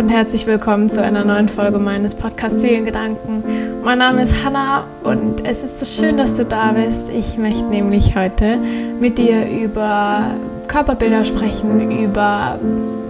und 0.00 0.08
herzlich 0.08 0.46
willkommen 0.46 0.88
zu 0.88 1.02
einer 1.02 1.26
neuen 1.26 1.46
Folge 1.46 1.78
meines 1.78 2.14
Podcasts 2.14 2.62
Seelengedanken. 2.62 3.44
Mein 3.84 3.98
Name 3.98 4.22
ist 4.22 4.42
Hanna 4.42 4.84
und 5.04 5.46
es 5.46 5.62
ist 5.62 5.78
so 5.78 5.84
schön, 5.84 6.16
dass 6.16 6.32
du 6.32 6.46
da 6.46 6.72
bist. 6.72 7.10
Ich 7.10 7.36
möchte 7.36 7.64
nämlich 7.64 8.16
heute 8.16 8.56
mit 8.98 9.18
dir 9.18 9.46
über 9.46 10.30
Körperbilder 10.68 11.22
sprechen, 11.26 12.02
über 12.02 12.58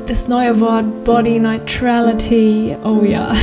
das 0.08 0.26
neue 0.26 0.58
Wort 0.58 1.04
Body 1.04 1.38
Neutrality. 1.38 2.76
Oh 2.82 3.04
ja. 3.04 3.34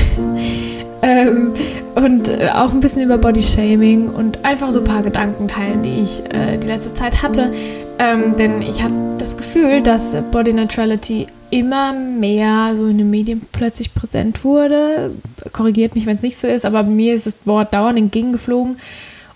ähm, 1.02 1.54
und 1.96 2.28
äh, 2.28 2.50
auch 2.54 2.74
ein 2.74 2.82
bisschen 2.82 3.04
über 3.04 3.18
Body 3.18 3.42
Shaming 3.42 4.10
und 4.10 4.44
einfach 4.44 4.72
so 4.72 4.80
ein 4.80 4.86
paar 4.86 5.04
Gedanken 5.04 5.48
teilen, 5.48 5.84
die 5.84 6.02
ich 6.02 6.22
äh, 6.34 6.58
die 6.58 6.68
letzte 6.68 6.94
Zeit 6.94 7.24
hatte. 7.24 7.54
Ähm, 7.98 8.36
denn 8.38 8.62
ich 8.62 8.84
hatte 8.84 8.94
das 9.18 9.38
Gefühl, 9.38 9.82
dass 9.82 10.18
Body 10.32 10.52
Neutrality 10.52 11.28
immer 11.50 11.94
mehr 11.94 12.74
so 12.76 12.88
in 12.88 12.98
den 12.98 13.10
Medien 13.10 13.42
plötzlich 13.52 13.94
präsent 13.94 14.44
wurde. 14.44 15.12
Korrigiert 15.54 15.96
mich, 15.96 16.06
wenn 16.06 16.16
es 16.16 16.22
nicht 16.22 16.38
so 16.38 16.48
ist, 16.48 16.66
aber 16.66 16.84
mir 16.84 17.14
ist 17.14 17.26
das 17.28 17.38
Wort 17.46 17.74
dauernd 17.74 17.98
entgegengeflogen. 17.98 18.78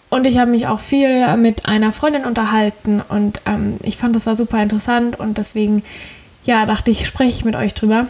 Und 0.10 0.28
ich 0.28 0.38
habe 0.38 0.52
mich 0.52 0.68
auch 0.68 0.82
viel 0.82 1.38
mit 1.38 1.66
einer 1.68 1.94
Freundin 1.94 2.26
unterhalten 2.26 3.02
und 3.08 3.40
ähm, 3.46 3.78
ich 3.82 3.96
fand, 3.96 4.14
das 4.14 4.26
war 4.26 4.36
super 4.36 4.62
interessant 4.62 5.18
und 5.18 5.38
deswegen, 5.38 5.84
ja, 6.44 6.66
dachte 6.66 6.92
ich, 6.92 7.08
spreche 7.08 7.30
ich 7.30 7.46
mit 7.46 7.56
euch 7.56 7.74
drüber. 7.74 8.08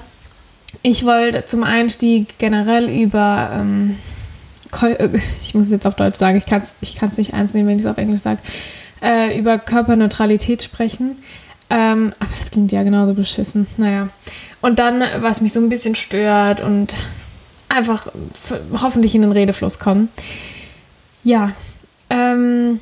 Ich 0.81 1.05
wollte 1.05 1.45
zum 1.45 1.63
Einstieg 1.63 2.39
generell 2.39 2.89
über, 2.89 3.51
ähm, 3.53 3.97
ich 5.43 5.53
muss 5.53 5.65
es 5.65 5.71
jetzt 5.71 5.85
auf 5.85 5.93
Deutsch 5.93 6.17
sagen, 6.17 6.37
ich 6.37 6.47
kann 6.47 6.61
es 6.61 6.75
ich 6.81 6.99
nicht 7.17 7.35
eins 7.35 7.53
nehmen, 7.53 7.67
wenn 7.67 7.77
ich 7.77 7.83
es 7.83 7.91
auf 7.91 7.99
Englisch 7.99 8.21
sage, 8.21 8.39
äh, 9.03 9.37
über 9.37 9.59
Körperneutralität 9.59 10.63
sprechen. 10.63 11.17
Ähm, 11.71 12.13
aber 12.19 12.29
es 12.37 12.51
klingt 12.51 12.73
ja 12.73 12.83
genauso 12.83 13.13
beschissen. 13.13 13.65
Naja. 13.77 14.09
Und 14.59 14.77
dann, 14.77 15.01
was 15.21 15.39
mich 15.39 15.53
so 15.53 15.61
ein 15.61 15.69
bisschen 15.69 15.95
stört 15.95 16.59
und 16.59 16.93
einfach 17.69 18.07
hoffentlich 18.73 19.15
in 19.15 19.21
den 19.21 19.31
Redefluss 19.31 19.79
kommen. 19.79 20.09
Ja. 21.23 21.51
Ähm, 22.09 22.81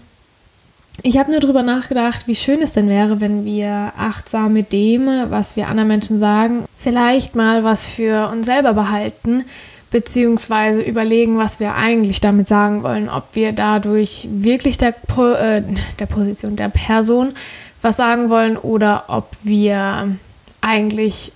ich 1.03 1.19
habe 1.19 1.29
nur 1.29 1.39
darüber 1.39 1.61
nachgedacht, 1.61 2.27
wie 2.27 2.35
schön 2.35 2.63
es 2.63 2.73
denn 2.73 2.89
wäre, 2.89 3.21
wenn 3.21 3.45
wir 3.45 3.93
achtsam 3.95 4.53
mit 4.53 4.73
dem, 4.73 5.07
was 5.29 5.55
wir 5.55 5.67
anderen 5.67 5.87
Menschen 5.87 6.17
sagen, 6.17 6.65
vielleicht 6.75 7.35
mal 7.35 7.63
was 7.63 7.85
für 7.85 8.27
uns 8.29 8.47
selber 8.47 8.73
behalten, 8.73 9.45
beziehungsweise 9.91 10.81
überlegen, 10.81 11.37
was 11.37 11.59
wir 11.59 11.75
eigentlich 11.75 12.21
damit 12.21 12.47
sagen 12.47 12.83
wollen, 12.83 13.07
ob 13.07 13.35
wir 13.35 13.53
dadurch 13.53 14.27
wirklich 14.31 14.77
der, 14.77 14.91
po 14.91 15.31
äh, 15.33 15.63
der 15.99 16.05
Position 16.07 16.55
der 16.55 16.69
Person 16.69 17.33
was 17.81 17.97
sagen 17.97 18.29
wollen 18.29 18.57
oder 18.57 19.05
ob 19.07 19.29
wir 19.43 20.15
eigentlich 20.61 21.31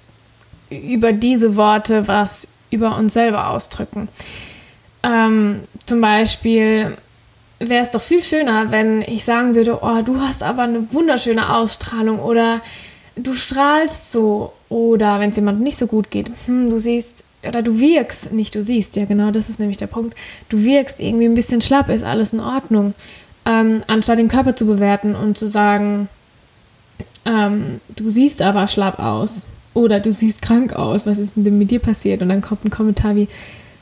über 0.69 1.13
diese 1.13 1.55
Worte 1.55 2.07
was 2.07 2.47
über 2.71 2.97
uns 2.97 3.13
selber 3.13 3.49
ausdrücken. 3.49 4.07
Ähm, 5.03 5.61
zum 5.85 6.01
Beispiel 6.01 6.97
wäre 7.59 7.83
es 7.83 7.91
doch 7.91 8.01
viel 8.01 8.23
schöner, 8.23 8.71
wenn 8.71 9.01
ich 9.01 9.23
sagen 9.23 9.55
würde, 9.55 9.79
oh, 9.81 10.01
du 10.01 10.19
hast 10.19 10.43
aber 10.43 10.63
eine 10.63 10.91
wunderschöne 10.91 11.55
Ausstrahlung 11.55 12.19
oder 12.19 12.61
du 13.15 13.33
strahlst 13.33 14.11
so 14.11 14.53
oder 14.69 15.19
wenn 15.19 15.29
es 15.29 15.35
jemandem 15.35 15.63
nicht 15.63 15.77
so 15.77 15.87
gut 15.87 16.09
geht, 16.09 16.31
hm, 16.45 16.69
du 16.69 16.77
siehst 16.77 17.23
oder 17.47 17.61
du 17.61 17.79
wirkst, 17.79 18.31
nicht 18.31 18.55
du 18.55 18.63
siehst, 18.63 18.95
ja 18.95 19.05
genau, 19.05 19.31
das 19.31 19.49
ist 19.49 19.59
nämlich 19.59 19.77
der 19.77 19.87
Punkt, 19.87 20.17
du 20.49 20.63
wirkst 20.63 20.99
irgendwie 20.99 21.25
ein 21.25 21.35
bisschen 21.35 21.61
schlapp, 21.61 21.89
ist 21.89 22.03
alles 22.03 22.33
in 22.33 22.39
Ordnung, 22.39 22.93
ähm, 23.45 23.83
anstatt 23.87 24.17
den 24.17 24.29
Körper 24.29 24.55
zu 24.55 24.65
bewerten 24.65 25.15
und 25.15 25.37
zu 25.37 25.47
sagen, 25.47 26.07
ähm, 27.25 27.79
du 27.95 28.09
siehst 28.09 28.41
aber 28.41 28.67
schlapp 28.67 28.99
aus 28.99 29.47
oder 29.73 29.99
du 29.99 30.11
siehst 30.11 30.41
krank 30.41 30.73
aus, 30.73 31.05
was 31.05 31.17
ist 31.17 31.33
denn 31.35 31.57
mit 31.57 31.71
dir 31.71 31.79
passiert? 31.79 32.21
Und 32.21 32.29
dann 32.29 32.41
kommt 32.41 32.65
ein 32.65 32.69
Kommentar 32.69 33.15
wie, 33.15 33.27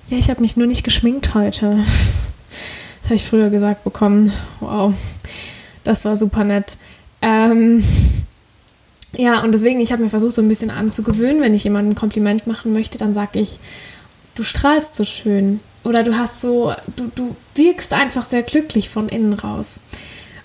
ja, 0.09 0.17
ich 0.17 0.29
habe 0.29 0.41
mich 0.41 0.57
nur 0.57 0.67
nicht 0.67 0.83
geschminkt 0.83 1.33
heute. 1.33 1.77
Das 3.01 3.09
habe 3.09 3.15
ich 3.15 3.25
früher 3.25 3.49
gesagt 3.49 3.83
bekommen. 3.83 4.31
Wow, 4.59 4.93
das 5.83 6.05
war 6.05 6.15
super 6.15 6.43
nett. 6.43 6.77
Ähm, 7.21 7.83
ja, 9.13 9.41
und 9.41 9.51
deswegen, 9.51 9.79
ich 9.79 9.91
habe 9.91 10.03
mir 10.03 10.09
versucht, 10.09 10.33
so 10.33 10.41
ein 10.41 10.47
bisschen 10.47 10.69
anzugewöhnen, 10.69 11.41
wenn 11.41 11.53
ich 11.53 11.63
jemandem 11.63 11.93
ein 11.93 11.99
Kompliment 11.99 12.47
machen 12.47 12.73
möchte, 12.73 12.97
dann 12.97 13.13
sage 13.13 13.39
ich, 13.39 13.59
du 14.35 14.43
strahlst 14.43 14.95
so 14.95 15.03
schön. 15.03 15.59
Oder 15.83 16.03
du 16.03 16.15
hast 16.15 16.41
so, 16.41 16.73
du, 16.95 17.11
du 17.15 17.35
wirkst 17.55 17.93
einfach 17.93 18.23
sehr 18.23 18.43
glücklich 18.43 18.89
von 18.89 19.09
innen 19.09 19.33
raus. 19.33 19.79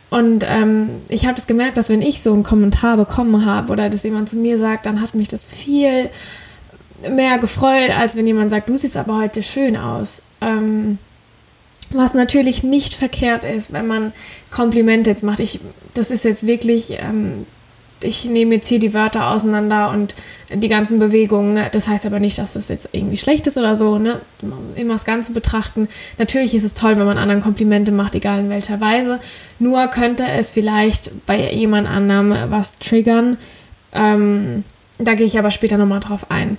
Und 0.09 0.45
ähm, 0.47 0.89
ich 1.09 1.27
habe 1.27 1.35
das 1.35 1.47
gemerkt, 1.47 1.77
dass 1.77 1.89
wenn 1.89 2.03
ich 2.03 2.23
so 2.23 2.33
einen 2.33 2.45
Kommentar 2.45 2.97
bekommen 2.97 3.45
habe 3.45 3.73
oder 3.73 3.91
dass 3.91 4.05
jemand 4.05 4.29
zu 4.29 4.37
mir 4.37 4.59
sagt, 4.59 4.87
dann 4.87 5.01
hat 5.01 5.15
mich 5.15 5.29
das 5.29 5.45
viel 5.45 6.11
mehr 7.11 7.39
gefreut, 7.39 7.91
als 7.91 8.17
wenn 8.17 8.27
jemand 8.27 8.51
sagt, 8.51 8.69
du 8.69 8.77
siehst 8.77 8.97
aber 8.97 9.19
heute 9.19 9.43
schön 9.43 9.77
aus. 9.77 10.23
Ähm, 10.41 10.99
was 11.91 12.15
natürlich 12.15 12.63
nicht 12.63 12.95
verkehrt 12.95 13.45
ist, 13.45 13.73
wenn 13.73 13.87
man 13.87 14.13
Komplimente 14.51 15.11
jetzt 15.11 15.23
macht. 15.23 15.41
Ich, 15.41 15.61
das 15.95 16.11
ist 16.11 16.25
jetzt 16.25 16.47
wirklich 16.47 16.99
ähm, 16.99 17.47
ich 18.03 18.27
nehme 18.27 18.57
jetzt 18.57 18.69
hier 18.69 18.79
die 18.79 18.95
Wörter 18.95 19.31
auseinander 19.31 19.91
und 19.91 20.15
die 20.53 20.69
ganzen 20.69 20.99
Bewegungen. 20.99 21.67
Das 21.73 21.89
heißt 21.89 22.07
aber 22.07 22.19
nicht, 22.19 22.39
dass 22.39 22.53
das 22.53 22.69
jetzt 22.69 22.89
irgendwie 22.93 23.17
schlecht 23.17 23.47
ist 23.47 23.57
oder 23.57 23.75
so. 23.75 23.99
Ne? 23.99 24.21
Immer 24.75 24.95
das 24.95 25.05
Ganze 25.05 25.33
betrachten. 25.33 25.89
Natürlich 26.19 26.55
ist 26.55 26.65
es 26.65 26.75
toll, 26.75 26.97
wenn 26.99 27.07
man 27.07 27.19
anderen 27.19 27.43
Komplimente 27.43 27.93
macht, 27.93 28.15
egal 28.15 28.41
in 28.41 28.51
welcher 28.51 28.81
Weise. 28.81 29.19
Nur 29.59 29.87
könnte 29.89 30.27
es 30.27 30.51
vielleicht 30.51 31.27
bei 31.27 31.53
jemand 31.53 31.89
anderem 31.89 32.35
was 32.51 32.77
triggern. 32.77 33.39
Ähm, 33.93 34.65
da 34.99 35.15
gehe 35.15 35.27
ich 35.27 35.39
aber 35.39 35.51
später 35.51 35.79
nochmal 35.79 36.01
drauf 36.01 36.31
ein. 36.31 36.59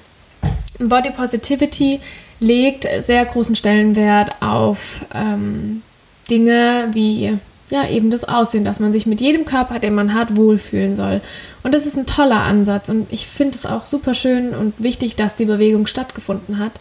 Body 0.80 1.12
Positivity 1.12 2.00
legt 2.40 2.88
sehr 3.00 3.26
großen 3.26 3.56
Stellenwert 3.56 4.42
auf 4.42 5.06
ähm, 5.14 5.82
Dinge 6.30 6.90
wie 6.92 7.38
ja, 7.70 7.88
eben 7.88 8.12
das 8.12 8.24
Aussehen, 8.24 8.64
dass 8.64 8.80
man 8.80 8.92
sich 8.92 9.06
mit 9.06 9.20
jedem 9.20 9.46
Körper, 9.46 9.80
den 9.80 9.94
man 9.94 10.14
hat, 10.14 10.36
wohlfühlen 10.38 10.96
soll. 10.96 11.22
Und 11.64 11.74
das 11.74 11.86
ist 11.86 11.98
ein 11.98 12.06
toller 12.06 12.42
Ansatz 12.42 12.90
und 12.90 13.12
ich 13.12 13.28
finde 13.28 13.56
es 13.56 13.66
auch 13.66 13.86
super 13.86 14.14
schön 14.14 14.56
und 14.56 14.74
wichtig, 14.78 15.16
dass 15.16 15.36
die 15.36 15.46
Bewegung 15.46 15.86
stattgefunden 15.86 16.60
hat 16.60 16.72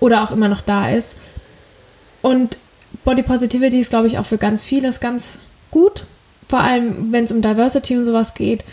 oder 0.00 0.22
auch 0.22 0.30
immer 0.30 0.48
noch 0.48 0.62
da 0.62 0.90
ist. 0.90 1.16
Und 2.22 2.56
Body 3.04 3.22
Positivity 3.22 3.80
ist, 3.80 3.90
glaube 3.90 4.06
ich, 4.06 4.18
auch 4.18 4.24
für 4.24 4.38
ganz 4.38 4.64
vieles 4.64 5.00
ganz 5.00 5.40
gut, 5.70 6.04
vor 6.48 6.60
allem 6.60 7.12
wenn 7.12 7.24
es 7.24 7.32
um 7.32 7.42
Diversity 7.42 7.96
und 7.96 8.04
sowas 8.04 8.34
geht. 8.34 8.64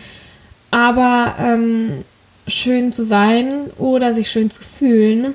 Aber 0.71 1.35
ähm, 1.39 2.03
schön 2.47 2.91
zu 2.91 3.03
sein 3.03 3.69
oder 3.77 4.13
sich 4.13 4.31
schön 4.31 4.49
zu 4.49 4.61
fühlen 4.61 5.33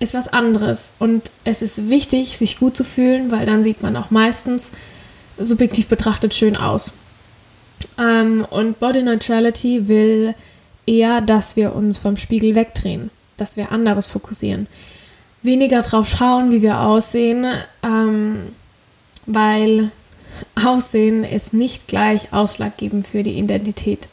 ist 0.00 0.14
was 0.14 0.28
anderes. 0.28 0.94
Und 0.98 1.30
es 1.44 1.62
ist 1.62 1.88
wichtig, 1.88 2.36
sich 2.36 2.58
gut 2.58 2.76
zu 2.76 2.84
fühlen, 2.84 3.30
weil 3.30 3.46
dann 3.46 3.64
sieht 3.64 3.82
man 3.82 3.96
auch 3.96 4.10
meistens, 4.10 4.70
subjektiv 5.38 5.86
betrachtet 5.88 6.34
schön 6.34 6.56
aus. 6.56 6.94
Ähm, 7.98 8.46
und 8.50 8.80
Body 8.80 9.02
Neutrality 9.02 9.88
will 9.88 10.34
eher, 10.86 11.20
dass 11.20 11.56
wir 11.56 11.74
uns 11.74 11.98
vom 11.98 12.16
Spiegel 12.16 12.54
wegdrehen, 12.54 13.10
dass 13.36 13.56
wir 13.56 13.72
anderes 13.72 14.06
fokussieren. 14.06 14.66
Weniger 15.42 15.82
drauf 15.82 16.08
schauen, 16.08 16.50
wie 16.50 16.62
wir 16.62 16.80
aussehen, 16.80 17.46
ähm, 17.82 18.52
weil 19.26 19.90
Aussehen 20.64 21.24
ist 21.24 21.52
nicht 21.52 21.86
gleich 21.86 22.32
ausschlaggebend 22.32 23.06
für 23.06 23.22
die 23.22 23.38
Identität 23.38 24.08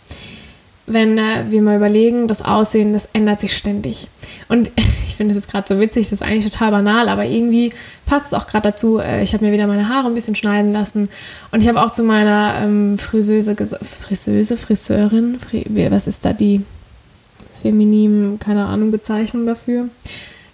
wenn 0.94 1.18
äh, 1.18 1.46
wir 1.50 1.62
mal 1.62 1.78
überlegen, 1.78 2.28
das 2.28 2.42
Aussehen, 2.42 2.94
das 2.94 3.10
ändert 3.14 3.40
sich 3.40 3.56
ständig. 3.56 4.08
Und 4.48 4.72
finde 5.22 5.36
es 5.36 5.44
jetzt 5.44 5.52
gerade 5.52 5.68
so 5.68 5.80
witzig, 5.80 6.10
das 6.10 6.14
ist 6.14 6.24
eigentlich 6.24 6.52
total 6.52 6.72
banal, 6.72 7.08
aber 7.08 7.26
irgendwie 7.26 7.72
passt 8.08 8.28
es 8.28 8.34
auch 8.34 8.48
gerade 8.48 8.72
dazu. 8.72 8.98
Äh, 8.98 9.22
ich 9.22 9.34
habe 9.34 9.46
mir 9.46 9.52
wieder 9.52 9.68
meine 9.68 9.88
Haare 9.88 10.08
ein 10.08 10.16
bisschen 10.16 10.34
schneiden 10.34 10.74
lassen 10.74 11.10
und 11.52 11.62
ich 11.62 11.70
habe 11.70 11.80
auch 11.80 11.92
zu 11.92 12.02
meiner 12.02 12.60
ähm, 12.64 12.98
Friseuse, 12.98 13.56
Friseuse, 13.56 14.58
Friseurin, 14.58 15.38
Fri 15.40 15.64
was 15.92 16.08
ist 16.08 16.26
da 16.26 16.34
die 16.34 16.64
feminin, 17.62 18.40
keine 18.40 18.66
Ahnung, 18.66 18.90
Bezeichnung 18.90 19.46
dafür? 19.46 19.90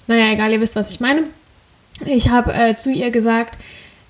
Naja, 0.08 0.34
egal, 0.34 0.52
ihr 0.52 0.60
wisst, 0.60 0.76
was 0.76 0.92
ich 0.92 1.00
meine. 1.00 1.24
Ich 2.06 2.30
habe 2.30 2.54
äh, 2.54 2.76
zu 2.76 2.92
ihr 2.92 3.10
gesagt, 3.10 3.58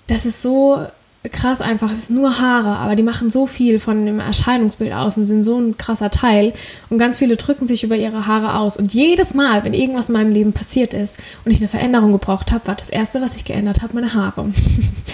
das 0.08 0.26
ist 0.26 0.42
so 0.42 0.88
krass 1.30 1.62
einfach. 1.62 1.92
Es 1.92 2.00
ist 2.00 2.10
nur 2.10 2.40
Haare, 2.40 2.78
aber 2.78 2.96
die 2.96 3.04
machen 3.04 3.30
so 3.30 3.48
viel 3.48 3.80
von 3.80 4.06
dem 4.06 4.20
Erscheinungsbild 4.20 4.94
aus 4.94 5.18
und 5.18 5.26
sind 5.26 5.44
so 5.44 5.60
ein 5.60 5.78
krasser 5.78 6.12
Teil. 6.12 6.54
Und 6.90 6.98
ganz 6.98 7.18
viele 7.18 7.38
drücken 7.38 7.68
sich 7.68 7.84
über 7.84 7.96
ihre 7.96 8.28
Haare 8.28 8.56
aus. 8.56 8.78
Und 8.78 8.94
jedes 8.94 9.34
Mal, 9.34 9.64
wenn 9.64 9.74
irgendwas 9.74 10.10
in 10.10 10.14
meinem 10.14 10.34
Leben 10.34 10.54
passiert 10.54 10.94
ist 10.94 11.18
und 11.46 11.52
ich 11.52 11.60
eine 11.60 11.68
Veränderung 11.68 12.12
gebraucht 12.12 12.52
habe, 12.52 12.68
war 12.68 12.76
das 12.76 12.90
Erste, 12.90 13.22
was 13.22 13.36
ich 13.36 13.46
geändert 13.46 13.82
habe, 13.82 13.94
meine 13.96 14.14
Haare. 14.14 14.46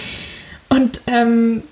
und 0.68 1.00
ähm, 1.06 1.62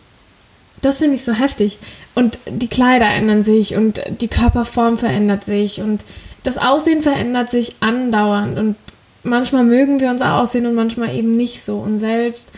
das 0.83 0.99
finde 0.99 1.15
ich 1.17 1.25
so 1.25 1.33
heftig. 1.33 1.79
Und 2.15 2.39
die 2.47 2.69
Kleider 2.69 3.07
ändern 3.07 3.43
sich 3.43 3.77
und 3.77 4.03
die 4.21 4.29
Körperform 4.29 4.99
verändert 4.99 5.45
sich 5.45 5.81
und 5.81 6.05
das 6.43 6.59
Aussehen 6.59 7.03
verändert 7.03 7.49
sich 7.49 7.77
andauernd. 7.81 8.59
Und 8.59 8.77
manchmal 9.23 9.65
mögen 9.65 10.01
wir 10.01 10.11
unser 10.11 10.35
Aussehen 10.35 10.67
und 10.67 10.75
manchmal 10.75 11.15
eben 11.15 11.37
nicht 11.37 11.63
so. 11.63 11.79
Und 11.79 11.99
selbst 11.99 12.51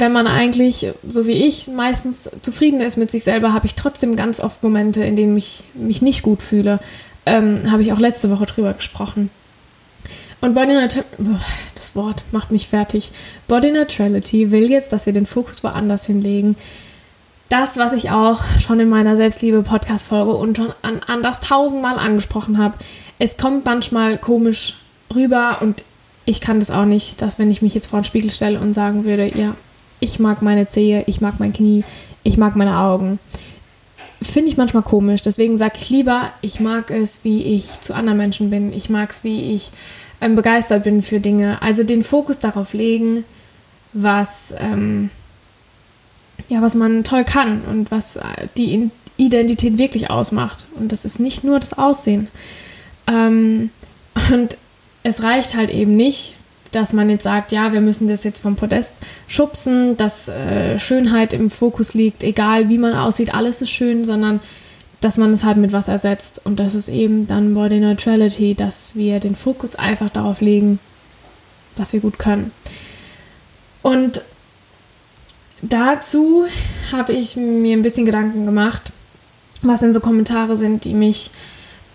wenn 0.00 0.12
man 0.12 0.26
eigentlich, 0.26 0.92
so 1.08 1.26
wie 1.26 1.46
ich, 1.46 1.68
meistens 1.68 2.30
zufrieden 2.42 2.80
ist 2.80 2.96
mit 2.96 3.10
sich 3.10 3.24
selber, 3.24 3.52
habe 3.52 3.66
ich 3.66 3.74
trotzdem 3.74 4.16
ganz 4.16 4.40
oft 4.40 4.62
Momente, 4.62 5.04
in 5.04 5.16
denen 5.16 5.36
ich 5.36 5.64
mich 5.74 6.02
nicht 6.02 6.22
gut 6.22 6.42
fühle. 6.42 6.80
Ähm, 7.24 7.70
habe 7.70 7.82
ich 7.82 7.92
auch 7.92 7.98
letzte 7.98 8.30
Woche 8.30 8.46
drüber 8.46 8.72
gesprochen. 8.72 9.30
Und 10.40 10.54
Body 10.54 10.74
Neutrality, 10.74 11.10
das 11.74 11.96
Wort 11.96 12.24
macht 12.30 12.52
mich 12.52 12.68
fertig. 12.68 13.10
Body 13.48 13.72
Neutrality 13.72 14.50
will 14.50 14.70
jetzt, 14.70 14.92
dass 14.92 15.06
wir 15.06 15.12
den 15.12 15.26
Fokus 15.26 15.64
woanders 15.64 16.06
hinlegen. 16.06 16.56
Das, 17.48 17.76
was 17.76 17.92
ich 17.92 18.10
auch 18.10 18.40
schon 18.60 18.80
in 18.80 18.88
meiner 18.88 19.16
Selbstliebe-Podcast-Folge 19.16 20.32
und 20.32 20.56
schon 20.56 20.72
an, 20.82 21.22
das 21.22 21.40
tausendmal 21.40 21.98
angesprochen 21.98 22.58
habe. 22.58 22.76
Es 23.18 23.36
kommt 23.36 23.64
manchmal 23.64 24.18
komisch 24.18 24.74
rüber 25.14 25.58
und 25.60 25.82
ich 26.26 26.40
kann 26.40 26.58
das 26.58 26.70
auch 26.70 26.84
nicht, 26.84 27.22
dass 27.22 27.38
wenn 27.38 27.50
ich 27.50 27.62
mich 27.62 27.74
jetzt 27.74 27.86
vor 27.86 28.00
den 28.00 28.04
Spiegel 28.04 28.30
stelle 28.30 28.58
und 28.58 28.72
sagen 28.72 29.04
würde, 29.04 29.30
ja, 29.38 29.54
ich 30.00 30.18
mag 30.18 30.42
meine 30.42 30.68
Zehe, 30.68 31.04
ich 31.06 31.20
mag 31.20 31.38
mein 31.38 31.52
Knie, 31.52 31.84
ich 32.22 32.36
mag 32.38 32.56
meine 32.56 32.78
Augen. 32.78 33.18
Finde 34.22 34.50
ich 34.50 34.56
manchmal 34.56 34.82
komisch. 34.82 35.22
Deswegen 35.22 35.58
sage 35.58 35.74
ich 35.78 35.90
lieber, 35.90 36.32
ich 36.40 36.60
mag 36.60 36.90
es, 36.90 37.24
wie 37.24 37.42
ich 37.42 37.80
zu 37.80 37.94
anderen 37.94 38.18
Menschen 38.18 38.50
bin. 38.50 38.72
Ich 38.72 38.90
mag 38.90 39.10
es, 39.10 39.24
wie 39.24 39.54
ich 39.54 39.70
ähm, 40.20 40.36
begeistert 40.36 40.84
bin 40.84 41.02
für 41.02 41.20
Dinge. 41.20 41.60
Also 41.62 41.84
den 41.84 42.02
Fokus 42.02 42.38
darauf 42.38 42.72
legen, 42.72 43.24
was, 43.92 44.54
ähm, 44.58 45.10
ja, 46.48 46.62
was 46.62 46.74
man 46.74 47.04
toll 47.04 47.24
kann 47.24 47.62
und 47.70 47.90
was 47.90 48.16
äh, 48.16 48.22
die 48.56 48.90
Identität 49.16 49.78
wirklich 49.78 50.10
ausmacht. 50.10 50.66
Und 50.78 50.92
das 50.92 51.04
ist 51.04 51.20
nicht 51.20 51.44
nur 51.44 51.60
das 51.60 51.74
Aussehen. 51.74 52.28
Ähm, 53.06 53.70
und 54.32 54.56
es 55.02 55.22
reicht 55.22 55.54
halt 55.54 55.70
eben 55.70 55.96
nicht, 55.96 56.34
dass 56.76 56.92
man 56.92 57.08
jetzt 57.08 57.22
sagt, 57.22 57.52
ja, 57.52 57.72
wir 57.72 57.80
müssen 57.80 58.06
das 58.06 58.22
jetzt 58.22 58.42
vom 58.42 58.54
Podest 58.54 58.96
schubsen, 59.28 59.96
dass 59.96 60.28
äh, 60.28 60.78
Schönheit 60.78 61.32
im 61.32 61.48
Fokus 61.48 61.94
liegt, 61.94 62.22
egal 62.22 62.68
wie 62.68 62.76
man 62.76 62.94
aussieht, 62.94 63.34
alles 63.34 63.62
ist 63.62 63.70
schön, 63.70 64.04
sondern 64.04 64.40
dass 65.00 65.16
man 65.16 65.32
es 65.32 65.44
halt 65.44 65.56
mit 65.56 65.72
was 65.72 65.88
ersetzt. 65.88 66.42
Und 66.44 66.60
das 66.60 66.74
ist 66.74 66.88
eben 66.88 67.26
dann 67.26 67.54
Body 67.54 67.80
Neutrality, 67.80 68.54
dass 68.54 68.94
wir 68.94 69.20
den 69.20 69.34
Fokus 69.34 69.74
einfach 69.74 70.10
darauf 70.10 70.42
legen, 70.42 70.78
was 71.76 71.94
wir 71.94 72.00
gut 72.00 72.18
können. 72.18 72.52
Und 73.80 74.20
dazu 75.62 76.44
habe 76.92 77.14
ich 77.14 77.36
mir 77.36 77.74
ein 77.74 77.82
bisschen 77.82 78.04
Gedanken 78.04 78.44
gemacht, 78.44 78.92
was 79.62 79.80
denn 79.80 79.94
so 79.94 80.00
Kommentare 80.00 80.58
sind, 80.58 80.84
die 80.84 80.92
mich 80.92 81.30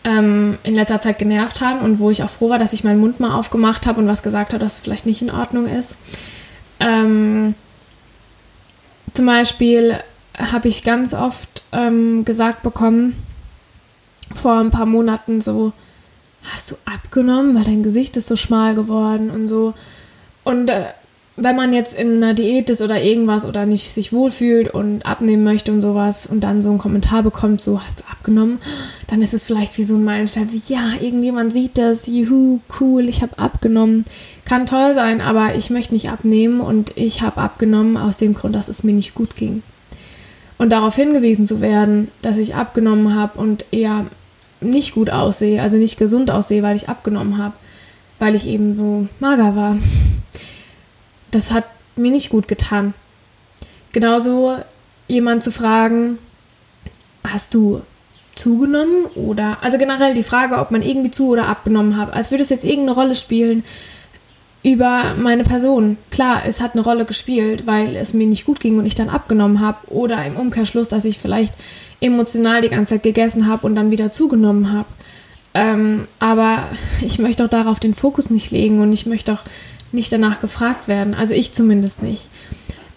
ähm, 0.03 0.57
in 0.63 0.75
letzter 0.75 0.99
Zeit 0.99 1.19
genervt 1.19 1.61
haben 1.61 1.79
und 1.79 1.99
wo 1.99 2.09
ich 2.09 2.23
auch 2.23 2.29
froh 2.29 2.49
war, 2.49 2.57
dass 2.57 2.73
ich 2.73 2.83
meinen 2.83 2.99
Mund 2.99 3.19
mal 3.19 3.35
aufgemacht 3.35 3.85
habe 3.85 4.01
und 4.01 4.07
was 4.07 4.23
gesagt 4.23 4.53
habe, 4.53 4.63
dass 4.63 4.75
es 4.75 4.79
vielleicht 4.81 5.05
nicht 5.05 5.21
in 5.21 5.31
Ordnung 5.31 5.67
ist. 5.67 5.95
Ähm, 6.79 7.53
zum 9.13 9.25
Beispiel 9.25 9.99
habe 10.37 10.67
ich 10.67 10.83
ganz 10.83 11.13
oft 11.13 11.63
ähm, 11.71 12.25
gesagt 12.25 12.63
bekommen, 12.63 13.15
vor 14.33 14.59
ein 14.59 14.69
paar 14.69 14.85
Monaten 14.85 15.41
so, 15.41 15.73
hast 16.43 16.71
du 16.71 16.75
abgenommen, 16.85 17.55
weil 17.55 17.65
dein 17.65 17.83
Gesicht 17.83 18.17
ist 18.17 18.27
so 18.27 18.35
schmal 18.35 18.73
geworden 18.73 19.29
und 19.29 19.47
so. 19.47 19.73
Und 20.43 20.69
äh, 20.69 20.85
wenn 21.37 21.55
man 21.55 21.71
jetzt 21.71 21.93
in 21.93 22.17
einer 22.17 22.33
Diät 22.33 22.69
ist 22.69 22.81
oder 22.81 23.01
irgendwas 23.01 23.45
oder 23.45 23.65
nicht 23.65 23.89
sich 23.89 24.11
wohlfühlt 24.11 24.73
und 24.73 25.05
abnehmen 25.05 25.43
möchte 25.43 25.71
und 25.71 25.79
sowas 25.79 26.27
und 26.27 26.43
dann 26.43 26.61
so 26.61 26.69
einen 26.69 26.77
Kommentar 26.77 27.23
bekommt, 27.23 27.61
so 27.61 27.81
hast 27.81 28.01
du 28.01 28.03
abgenommen, 28.11 28.59
dann 29.07 29.21
ist 29.21 29.33
es 29.33 29.43
vielleicht 29.43 29.77
wie 29.77 29.85
so 29.85 29.95
ein 29.95 30.03
Meilenstein, 30.03 30.49
ja, 30.67 30.93
irgendjemand 30.99 31.53
sieht 31.53 31.77
das, 31.77 32.07
juhu, 32.07 32.59
cool, 32.79 33.07
ich 33.07 33.21
habe 33.21 33.39
abgenommen. 33.39 34.05
Kann 34.43 34.65
toll 34.65 34.93
sein, 34.93 35.21
aber 35.21 35.55
ich 35.55 35.69
möchte 35.69 35.93
nicht 35.93 36.09
abnehmen 36.09 36.59
und 36.59 36.97
ich 36.97 37.21
habe 37.21 37.39
abgenommen 37.39 37.95
aus 37.95 38.17
dem 38.17 38.33
Grund, 38.33 38.53
dass 38.53 38.67
es 38.67 38.83
mir 38.83 38.93
nicht 38.93 39.15
gut 39.15 39.35
ging. 39.35 39.63
Und 40.57 40.71
darauf 40.71 40.95
hingewiesen 40.95 41.45
zu 41.45 41.61
werden, 41.61 42.09
dass 42.21 42.37
ich 42.37 42.55
abgenommen 42.55 43.15
habe 43.15 43.39
und 43.39 43.65
eher 43.71 44.05
nicht 44.59 44.93
gut 44.93 45.09
aussehe, 45.09 45.61
also 45.61 45.77
nicht 45.77 45.97
gesund 45.97 46.29
aussehe, 46.29 46.61
weil 46.61 46.75
ich 46.75 46.89
abgenommen 46.89 47.37
habe, 47.37 47.53
weil 48.19 48.35
ich 48.35 48.45
eben 48.45 48.75
so 48.75 49.07
mager 49.19 49.55
war 49.55 49.77
das 51.31 51.51
hat 51.51 51.65
mir 51.95 52.11
nicht 52.11 52.29
gut 52.29 52.47
getan. 52.47 52.93
Genauso 53.91 54.57
jemand 55.07 55.43
zu 55.43 55.51
fragen, 55.51 56.17
hast 57.23 57.53
du 57.53 57.81
zugenommen 58.35 59.05
oder, 59.15 59.57
also 59.61 59.77
generell 59.77 60.13
die 60.13 60.23
Frage, 60.23 60.57
ob 60.57 60.71
man 60.71 60.81
irgendwie 60.81 61.11
zu 61.11 61.27
oder 61.27 61.47
abgenommen 61.47 61.97
hat, 61.97 62.13
als 62.13 62.31
würde 62.31 62.43
es 62.43 62.49
jetzt 62.49 62.63
irgendeine 62.63 62.93
Rolle 62.93 63.15
spielen 63.15 63.63
über 64.63 65.15
meine 65.17 65.43
Person. 65.43 65.97
Klar, 66.11 66.43
es 66.45 66.61
hat 66.61 66.73
eine 66.73 66.83
Rolle 66.83 67.05
gespielt, 67.05 67.65
weil 67.65 67.95
es 67.95 68.13
mir 68.13 68.27
nicht 68.27 68.45
gut 68.45 68.59
ging 68.59 68.77
und 68.77 68.85
ich 68.85 68.95
dann 68.95 69.09
abgenommen 69.09 69.59
habe 69.59 69.91
oder 69.91 70.23
im 70.25 70.37
Umkehrschluss, 70.37 70.89
dass 70.89 71.05
ich 71.05 71.17
vielleicht 71.19 71.53
emotional 71.99 72.61
die 72.61 72.69
ganze 72.69 72.95
Zeit 72.95 73.03
gegessen 73.03 73.47
habe 73.47 73.65
und 73.65 73.75
dann 73.75 73.91
wieder 73.91 74.09
zugenommen 74.09 74.71
habe. 74.71 74.87
Ähm, 75.53 76.07
aber 76.19 76.63
ich 77.01 77.19
möchte 77.19 77.43
auch 77.43 77.49
darauf 77.49 77.79
den 77.79 77.93
Fokus 77.93 78.29
nicht 78.29 78.51
legen 78.51 78.81
und 78.81 78.93
ich 78.93 79.05
möchte 79.05 79.33
auch 79.33 79.41
nicht 79.91 80.11
danach 80.11 80.41
gefragt 80.41 80.87
werden. 80.87 81.13
Also 81.13 81.33
ich 81.33 81.51
zumindest 81.51 82.01
nicht. 82.01 82.29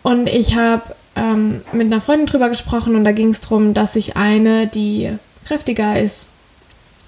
Und 0.03 0.29
ich 0.29 0.57
habe 0.57 0.83
ähm, 1.17 1.61
mit 1.73 1.87
einer 1.87 2.01
Freundin 2.01 2.27
drüber 2.27 2.49
gesprochen 2.49 2.95
und 2.95 3.05
da 3.05 3.13
ging 3.13 3.31
es 3.31 3.41
darum, 3.41 3.75
dass 3.75 3.97
ich 3.97 4.17
eine, 4.17 4.67
die 4.67 5.11
kräftiger 5.45 5.99
ist, 5.99 6.29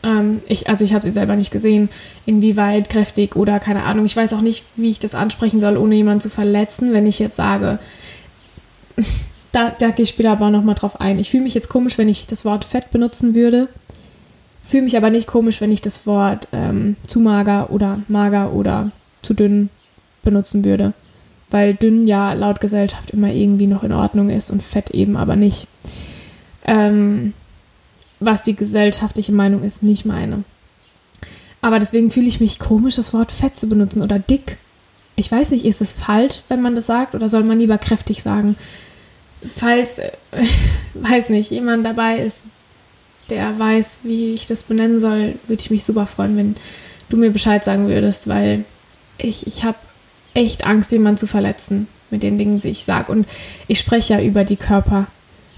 ähm, 0.02 0.40
ich, 0.46 0.68
also 0.68 0.84
ich 0.84 0.94
habe 0.94 1.04
sie 1.04 1.10
selber 1.10 1.36
nicht 1.36 1.50
gesehen, 1.50 1.88
inwieweit 2.24 2.88
kräftig 2.88 3.36
oder 3.36 3.58
keine 3.58 3.84
Ahnung. 3.84 4.06
Ich 4.06 4.16
weiß 4.16 4.32
auch 4.32 4.40
nicht, 4.40 4.64
wie 4.76 4.90
ich 4.90 4.98
das 4.98 5.14
ansprechen 5.14 5.60
soll, 5.60 5.76
ohne 5.76 5.94
jemanden 5.94 6.20
zu 6.20 6.30
verletzen, 6.30 6.92
wenn 6.92 7.06
ich 7.06 7.18
jetzt 7.18 7.36
sage, 7.36 7.78
da, 9.52 9.70
da 9.70 9.90
gehe 9.90 10.04
ich 10.04 10.10
später 10.10 10.32
aber 10.32 10.50
nochmal 10.50 10.74
drauf 10.74 11.00
ein. 11.00 11.18
Ich 11.18 11.30
fühle 11.30 11.42
mich 11.42 11.54
jetzt 11.54 11.68
komisch, 11.68 11.98
wenn 11.98 12.08
ich 12.08 12.26
das 12.26 12.44
Wort 12.44 12.64
Fett 12.64 12.90
benutzen 12.90 13.34
würde. 13.34 13.68
Fühle 14.62 14.84
mich 14.84 14.96
aber 14.96 15.10
nicht 15.10 15.26
komisch, 15.26 15.60
wenn 15.60 15.72
ich 15.72 15.80
das 15.80 16.06
Wort 16.06 16.48
ähm, 16.52 16.96
zu 17.06 17.20
mager 17.20 17.70
oder 17.70 18.00
mager 18.08 18.52
oder 18.52 18.90
zu 19.22 19.34
dünn 19.34 19.70
benutzen 20.26 20.64
würde. 20.64 20.92
Weil 21.50 21.72
dünn 21.72 22.06
ja 22.06 22.34
laut 22.34 22.60
Gesellschaft 22.60 23.12
immer 23.12 23.32
irgendwie 23.32 23.66
noch 23.66 23.82
in 23.82 23.92
Ordnung 23.92 24.28
ist 24.28 24.50
und 24.50 24.62
fett 24.62 24.90
eben 24.90 25.16
aber 25.16 25.36
nicht. 25.36 25.66
Ähm, 26.66 27.32
was 28.20 28.42
die 28.42 28.56
gesellschaftliche 28.56 29.32
Meinung 29.32 29.62
ist, 29.62 29.82
nicht 29.82 30.04
meine. 30.04 30.44
Aber 31.62 31.78
deswegen 31.78 32.10
fühle 32.10 32.28
ich 32.28 32.40
mich 32.40 32.58
komisch, 32.58 32.96
das 32.96 33.12
Wort 33.12 33.32
fett 33.32 33.56
zu 33.56 33.68
benutzen 33.68 34.02
oder 34.02 34.18
dick. 34.18 34.58
Ich 35.14 35.32
weiß 35.32 35.50
nicht, 35.52 35.64
ist 35.64 35.80
es 35.80 35.92
falsch, 35.92 36.42
wenn 36.48 36.60
man 36.60 36.74
das 36.74 36.86
sagt, 36.86 37.14
oder 37.14 37.28
soll 37.28 37.44
man 37.44 37.58
lieber 37.58 37.78
kräftig 37.78 38.22
sagen? 38.22 38.56
Falls, 39.42 39.98
äh, 39.98 40.10
weiß 40.94 41.30
nicht, 41.30 41.50
jemand 41.50 41.86
dabei 41.86 42.18
ist, 42.18 42.46
der 43.30 43.58
weiß, 43.58 44.00
wie 44.04 44.34
ich 44.34 44.46
das 44.46 44.62
benennen 44.62 45.00
soll, 45.00 45.34
würde 45.46 45.60
ich 45.60 45.70
mich 45.70 45.84
super 45.84 46.06
freuen, 46.06 46.36
wenn 46.36 46.56
du 47.08 47.16
mir 47.16 47.30
Bescheid 47.30 47.64
sagen 47.64 47.88
würdest, 47.88 48.28
weil 48.28 48.64
ich, 49.18 49.46
ich 49.46 49.64
habe 49.64 49.76
echt 50.36 50.66
Angst, 50.66 50.92
jemanden 50.92 51.18
zu 51.18 51.26
verletzen 51.26 51.88
mit 52.10 52.22
den 52.22 52.38
Dingen, 52.38 52.60
die 52.60 52.68
ich 52.68 52.84
sage. 52.84 53.10
Und 53.10 53.26
ich 53.66 53.78
spreche 53.78 54.14
ja 54.14 54.22
über 54.22 54.44
die 54.44 54.56
Körper. 54.56 55.06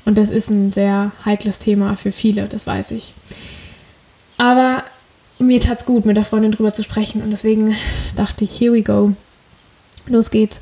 Und 0.05 0.17
das 0.17 0.31
ist 0.31 0.49
ein 0.49 0.73
sehr 0.73 1.13
heikles 1.25 1.59
Thema 1.59 1.95
für 1.95 2.13
viele, 2.13 2.47
das 2.47 2.67
weiß 2.67 2.93
ich. 2.93 3.13
Aber 4.39 4.85
mir 5.39 5.61
tat 5.61 5.79
es 5.79 5.85
gut, 5.85 6.07
mit 6.07 6.17
der 6.17 6.25
Freundin 6.25 6.53
drüber 6.53 6.73
zu 6.73 6.83
sprechen. 6.83 7.23
Und 7.23 7.31
deswegen 7.31 7.75
dachte 8.17 8.45
ich, 8.45 8.59
here 8.59 8.73
we 8.73 8.83
go. 8.83 9.13
Los 10.07 10.31
geht's. 10.31 10.61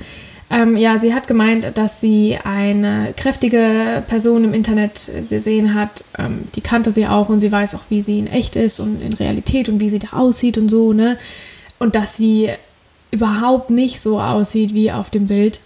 Ähm, 0.49 0.77
ja, 0.77 0.99
sie 0.99 1.13
hat 1.13 1.27
gemeint, 1.27 1.67
dass 1.77 2.01
sie 2.01 2.39
eine 2.43 3.13
kräftige 3.17 4.05
Person 4.09 4.45
im 4.45 4.55
Internet 4.55 5.11
gesehen 5.29 5.75
hat. 5.75 6.05
Ähm, 6.19 6.45
die 6.55 6.61
kannte 6.61 6.91
sie 6.91 7.07
auch 7.07 7.29
und 7.29 7.41
sie 7.41 7.51
weiß 7.51 7.75
auch, 7.75 7.85
wie 7.89 8.03
sie 8.03 8.19
in 8.19 8.29
echt 8.29 8.55
ist 8.57 8.79
und 8.79 9.03
in 9.03 9.13
Realität 9.13 9.69
und 9.69 9.81
wie 9.81 9.91
sie 9.91 9.99
da 9.99 10.13
aussieht 10.13 10.57
und 10.57 10.69
so, 10.69 10.93
ne? 10.93 11.19
Und 11.79 11.97
dass 11.97 12.17
sie 12.17 12.51
überhaupt 13.11 13.71
nicht 13.71 14.01
so 14.01 14.21
aussieht 14.21 14.75
wie 14.75 14.93
auf 14.93 15.11
dem 15.11 15.27
Bild, 15.27 15.61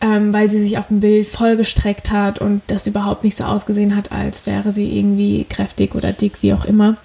ähm, 0.00 0.32
weil 0.32 0.50
sie 0.50 0.62
sich 0.62 0.78
auf 0.78 0.88
dem 0.88 1.00
Bild 1.00 1.26
voll 1.28 1.56
gestreckt 1.56 2.10
hat 2.10 2.40
und 2.40 2.62
das 2.68 2.86
überhaupt 2.86 3.24
nicht 3.24 3.36
so 3.36 3.44
ausgesehen 3.44 3.96
hat, 3.96 4.12
als 4.12 4.46
wäre 4.46 4.72
sie 4.72 4.98
irgendwie 4.98 5.44
kräftig 5.44 5.94
oder 5.94 6.12
dick, 6.12 6.42
wie 6.42 6.54
auch 6.54 6.64
immer. 6.64 6.96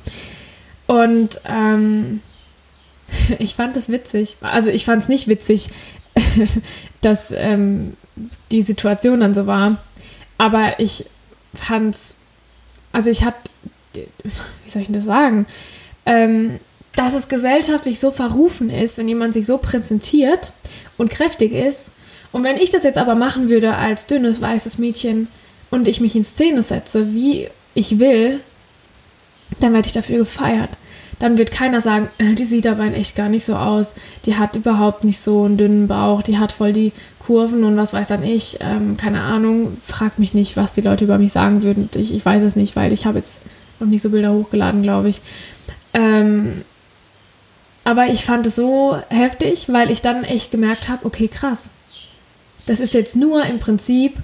Und 0.88 1.42
ähm, 1.46 2.22
ich 3.40 3.56
fand 3.56 3.76
es 3.78 3.90
witzig. 3.90 4.38
Also 4.42 4.70
ich 4.70 4.86
fand 4.86 5.04
es 5.04 5.10
nicht 5.10 5.28
witzig, 5.28 5.70
dass 7.02 7.32
ähm, 7.32 7.94
die 8.52 8.62
Situation 8.62 9.20
dann 9.20 9.34
so 9.34 9.48
war. 9.48 9.78
Aber 10.38 10.80
ich 10.80 11.06
fand 11.54 11.96
es, 11.96 12.18
also 12.92 13.10
ich 13.10 13.24
hatte, 13.24 13.50
wie 13.94 14.70
soll 14.70 14.82
ich 14.82 14.88
denn 14.88 14.96
das 14.96 15.06
sagen? 15.06 15.46
Ähm, 16.06 16.60
dass 16.96 17.14
es 17.14 17.28
gesellschaftlich 17.28 18.00
so 18.00 18.12
verrufen 18.12 18.70
ist, 18.70 18.98
wenn 18.98 19.08
jemand 19.08 19.34
sich 19.34 19.46
so 19.46 19.58
präsentiert 19.58 20.54
und 20.98 21.10
kräftig 21.10 21.52
ist. 21.52 21.92
Und 22.32 22.44
wenn 22.44 22.58
ich 22.58 22.70
das 22.70 22.84
jetzt 22.84 22.98
aber 22.98 23.16
machen 23.16 23.50
würde 23.50 23.76
als 23.76 24.08
dünnes, 24.08 24.42
weißes 24.42 24.78
Mädchen 24.78 25.28
und 25.72 25.88
ich 25.88 26.02
mich 26.02 26.16
in 26.16 26.24
Szene 26.24 26.62
setze, 26.64 27.14
wie 27.14 27.50
ich 27.74 28.00
will, 28.00 28.40
dann 29.60 29.74
werde 29.74 29.88
ich 29.88 29.94
dafür 29.94 30.20
gefeiert. 30.20 30.70
Dann 31.20 31.38
wird 31.38 31.52
keiner 31.52 31.80
sagen, 31.80 32.10
äh, 32.18 32.34
die 32.34 32.44
sieht 32.44 32.68
aber 32.68 32.84
in 32.84 32.94
echt 32.94 33.16
gar 33.16 33.30
nicht 33.30 33.46
so 33.46 33.56
aus. 33.56 33.94
Die 34.26 34.36
hat 34.36 34.56
überhaupt 34.56 35.06
nicht 35.06 35.20
so 35.20 35.44
einen 35.44 35.58
dünnen 35.58 35.88
Bauch, 35.88 36.22
die 36.22 36.38
hat 36.38 36.52
voll 36.52 36.74
die 36.74 36.92
Kurven 37.20 37.64
und 37.64 37.78
was 37.78 37.94
weiß 37.94 38.10
dann 38.10 38.24
ich. 38.24 38.58
Ähm, 38.60 38.98
keine 38.98 39.22
Ahnung, 39.22 39.78
frag 39.82 40.20
mich 40.20 40.34
nicht, 40.34 40.58
was 40.58 40.74
die 40.74 40.82
Leute 40.82 41.06
über 41.06 41.18
mich 41.18 41.32
sagen 41.32 41.64
würden. 41.64 41.90
Ich, 41.96 42.14
ich 42.14 42.26
weiß 42.26 42.44
es 42.44 42.56
nicht, 42.56 42.76
weil 42.76 42.92
ich 42.92 43.06
habe 43.06 43.18
jetzt 43.18 43.42
noch 43.80 43.88
nicht 43.88 44.02
so 44.02 44.10
Bilder 44.10 44.34
hochgeladen, 44.34 44.84
glaube 44.84 45.10
ich. 45.10 45.22
Ähm, 45.94 46.64
aber 47.86 48.08
ich 48.08 48.26
fand 48.26 48.46
es 48.48 48.56
so 48.56 48.98
heftig, 49.10 49.70
weil 49.72 49.92
ich 49.92 50.02
dann 50.02 50.24
echt 50.24 50.52
gemerkt 50.52 50.90
habe, 50.90 51.06
okay, 51.06 51.28
krass. 51.28 51.72
Das 52.66 52.80
ist 52.80 52.96
jetzt 52.96 53.16
nur 53.16 53.46
im 53.46 53.60
Prinzip 53.60 54.18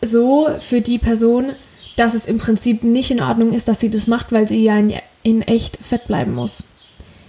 so 0.00 0.48
für 0.58 0.80
die 0.80 0.98
Person, 0.98 1.52
dass 1.96 2.14
es 2.14 2.24
im 2.24 2.38
Prinzip 2.38 2.82
nicht 2.82 3.10
in 3.10 3.20
Ordnung 3.20 3.52
ist, 3.52 3.68
dass 3.68 3.78
sie 3.78 3.90
das 3.90 4.06
macht, 4.06 4.32
weil 4.32 4.48
sie 4.48 4.64
ja 4.64 4.82
in, 5.22 5.42
echt 5.42 5.76
fett 5.76 6.06
bleiben 6.06 6.34
muss 6.34 6.64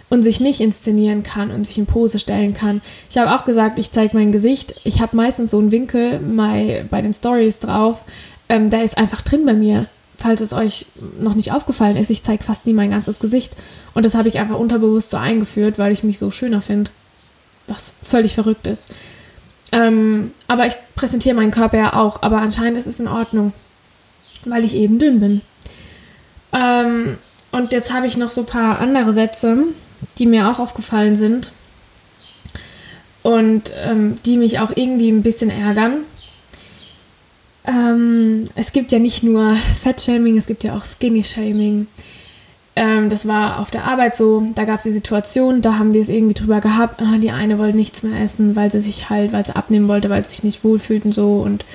und 0.10 0.22
sich 0.22 0.40
nicht 0.40 0.62
inszenieren 0.62 1.24
kann 1.24 1.52
und 1.52 1.68
sich 1.68 1.78
in 1.78 1.88
Pose 1.88 2.20
stellen 2.20 2.54
kann. 2.54 2.82
Ich 3.10 3.18
habe 3.18 3.36
auch 3.36 3.44
gesagt, 3.44 3.80
ich 3.80 3.92
zeige 3.92 4.16
mein 4.16 4.32
Gesicht. 4.32 4.76
Ich 4.86 5.02
habe 5.02 5.18
meistens 5.18 5.52
so 5.52 5.60
einen 5.60 5.72
Winkel 5.72 6.20
bei, 6.20 6.86
bei 6.90 7.02
den 7.02 7.14
Stories 7.14 7.60
drauf. 7.60 8.06
Ähm, 8.48 8.70
der 8.70 8.84
ist 8.84 8.98
einfach 8.98 9.22
drin 9.22 9.46
bei 9.46 9.54
mir. 9.54 9.88
Falls 10.24 10.40
es 10.40 10.54
euch 10.54 10.86
noch 11.20 11.36
nicht 11.36 11.52
aufgefallen 11.52 11.98
ist, 11.98 12.10
ich 12.10 12.24
zeige 12.24 12.46
fast 12.46 12.66
nie 12.66 12.72
mein 12.72 12.92
ganzes 12.92 13.20
Gesicht. 13.20 13.58
Und 13.94 14.06
das 14.06 14.16
habe 14.16 14.30
ich 14.30 14.40
einfach 14.40 14.58
unterbewusst 14.58 15.10
so 15.10 15.18
eingeführt, 15.18 15.78
weil 15.78 15.92
ich 15.92 16.06
mich 16.06 16.18
so 16.18 16.32
schöner 16.32 16.62
finde. 16.62 16.92
Was 17.68 17.92
völlig 18.02 18.34
verrückt 18.34 18.66
ist. 18.66 18.88
Ähm, 19.74 20.32
aber 20.48 20.66
ich 20.66 20.76
präsentiere 20.96 21.36
meinen 21.36 21.52
Körper 21.52 21.78
ja 21.78 21.94
auch. 21.96 22.22
Aber 22.22 22.38
anscheinend 22.38 22.78
ist 22.78 22.88
es 22.88 23.02
in 23.02 23.10
Ordnung, 23.10 23.52
weil 24.46 24.64
ich 24.64 24.76
eben 24.76 24.98
dünn 24.98 25.20
bin. 25.20 25.42
Ähm, 26.54 27.18
und 27.52 27.74
jetzt 27.74 27.92
habe 27.92 28.08
ich 28.08 28.16
noch 28.16 28.30
so 28.30 28.44
ein 28.44 28.48
paar 28.48 28.80
andere 28.80 29.12
Sätze, 29.12 29.58
die 30.20 30.26
mir 30.26 30.50
auch 30.50 30.60
aufgefallen 30.60 31.18
sind 31.18 31.52
und 33.24 33.74
ähm, 33.84 34.16
die 34.26 34.38
mich 34.38 34.60
auch 34.60 34.72
irgendwie 34.74 35.10
ein 35.10 35.22
bisschen 35.22 35.50
ärgern. 35.50 36.06
Ähm, 37.66 38.46
es 38.56 38.72
gibt 38.72 38.92
ja 38.92 39.00
nicht 39.00 39.24
nur 39.24 39.54
Fettshaming, 39.56 40.38
es 40.38 40.48
gibt 40.48 40.64
ja 40.64 40.76
auch 40.76 40.84
Skinny-Shaming. 40.84 41.88
Ähm, 42.76 43.10
das 43.10 43.28
war 43.28 43.60
auf 43.60 43.72
der 43.72 43.86
Arbeit 43.86 44.16
so, 44.16 44.48
da 44.56 44.66
gab 44.66 44.78
es 44.78 44.84
die 44.84 44.92
Situation, 44.92 45.62
da 45.62 45.78
haben 45.78 45.94
wir 45.94 46.02
es 46.02 46.10
irgendwie 46.10 46.34
drüber 46.34 46.60
gehabt, 46.60 47.02
oh, 47.02 47.20
die 47.20 47.32
eine 47.32 47.60
wollte 47.60 47.78
nichts 47.78 48.02
mehr 48.02 48.20
essen, 48.20 48.56
weil 48.56 48.72
sie 48.72 48.80
sich 48.80 49.10
halt, 49.10 49.32
weil 49.32 49.46
sie 49.46 49.56
abnehmen 49.56 49.88
wollte, 49.88 50.10
weil 50.10 50.26
sie 50.26 50.32
sich 50.32 50.44
nicht 50.44 50.64
wohlfühlt 50.64 51.06
und 51.06 51.14
so 51.14 51.38
und 51.38 51.66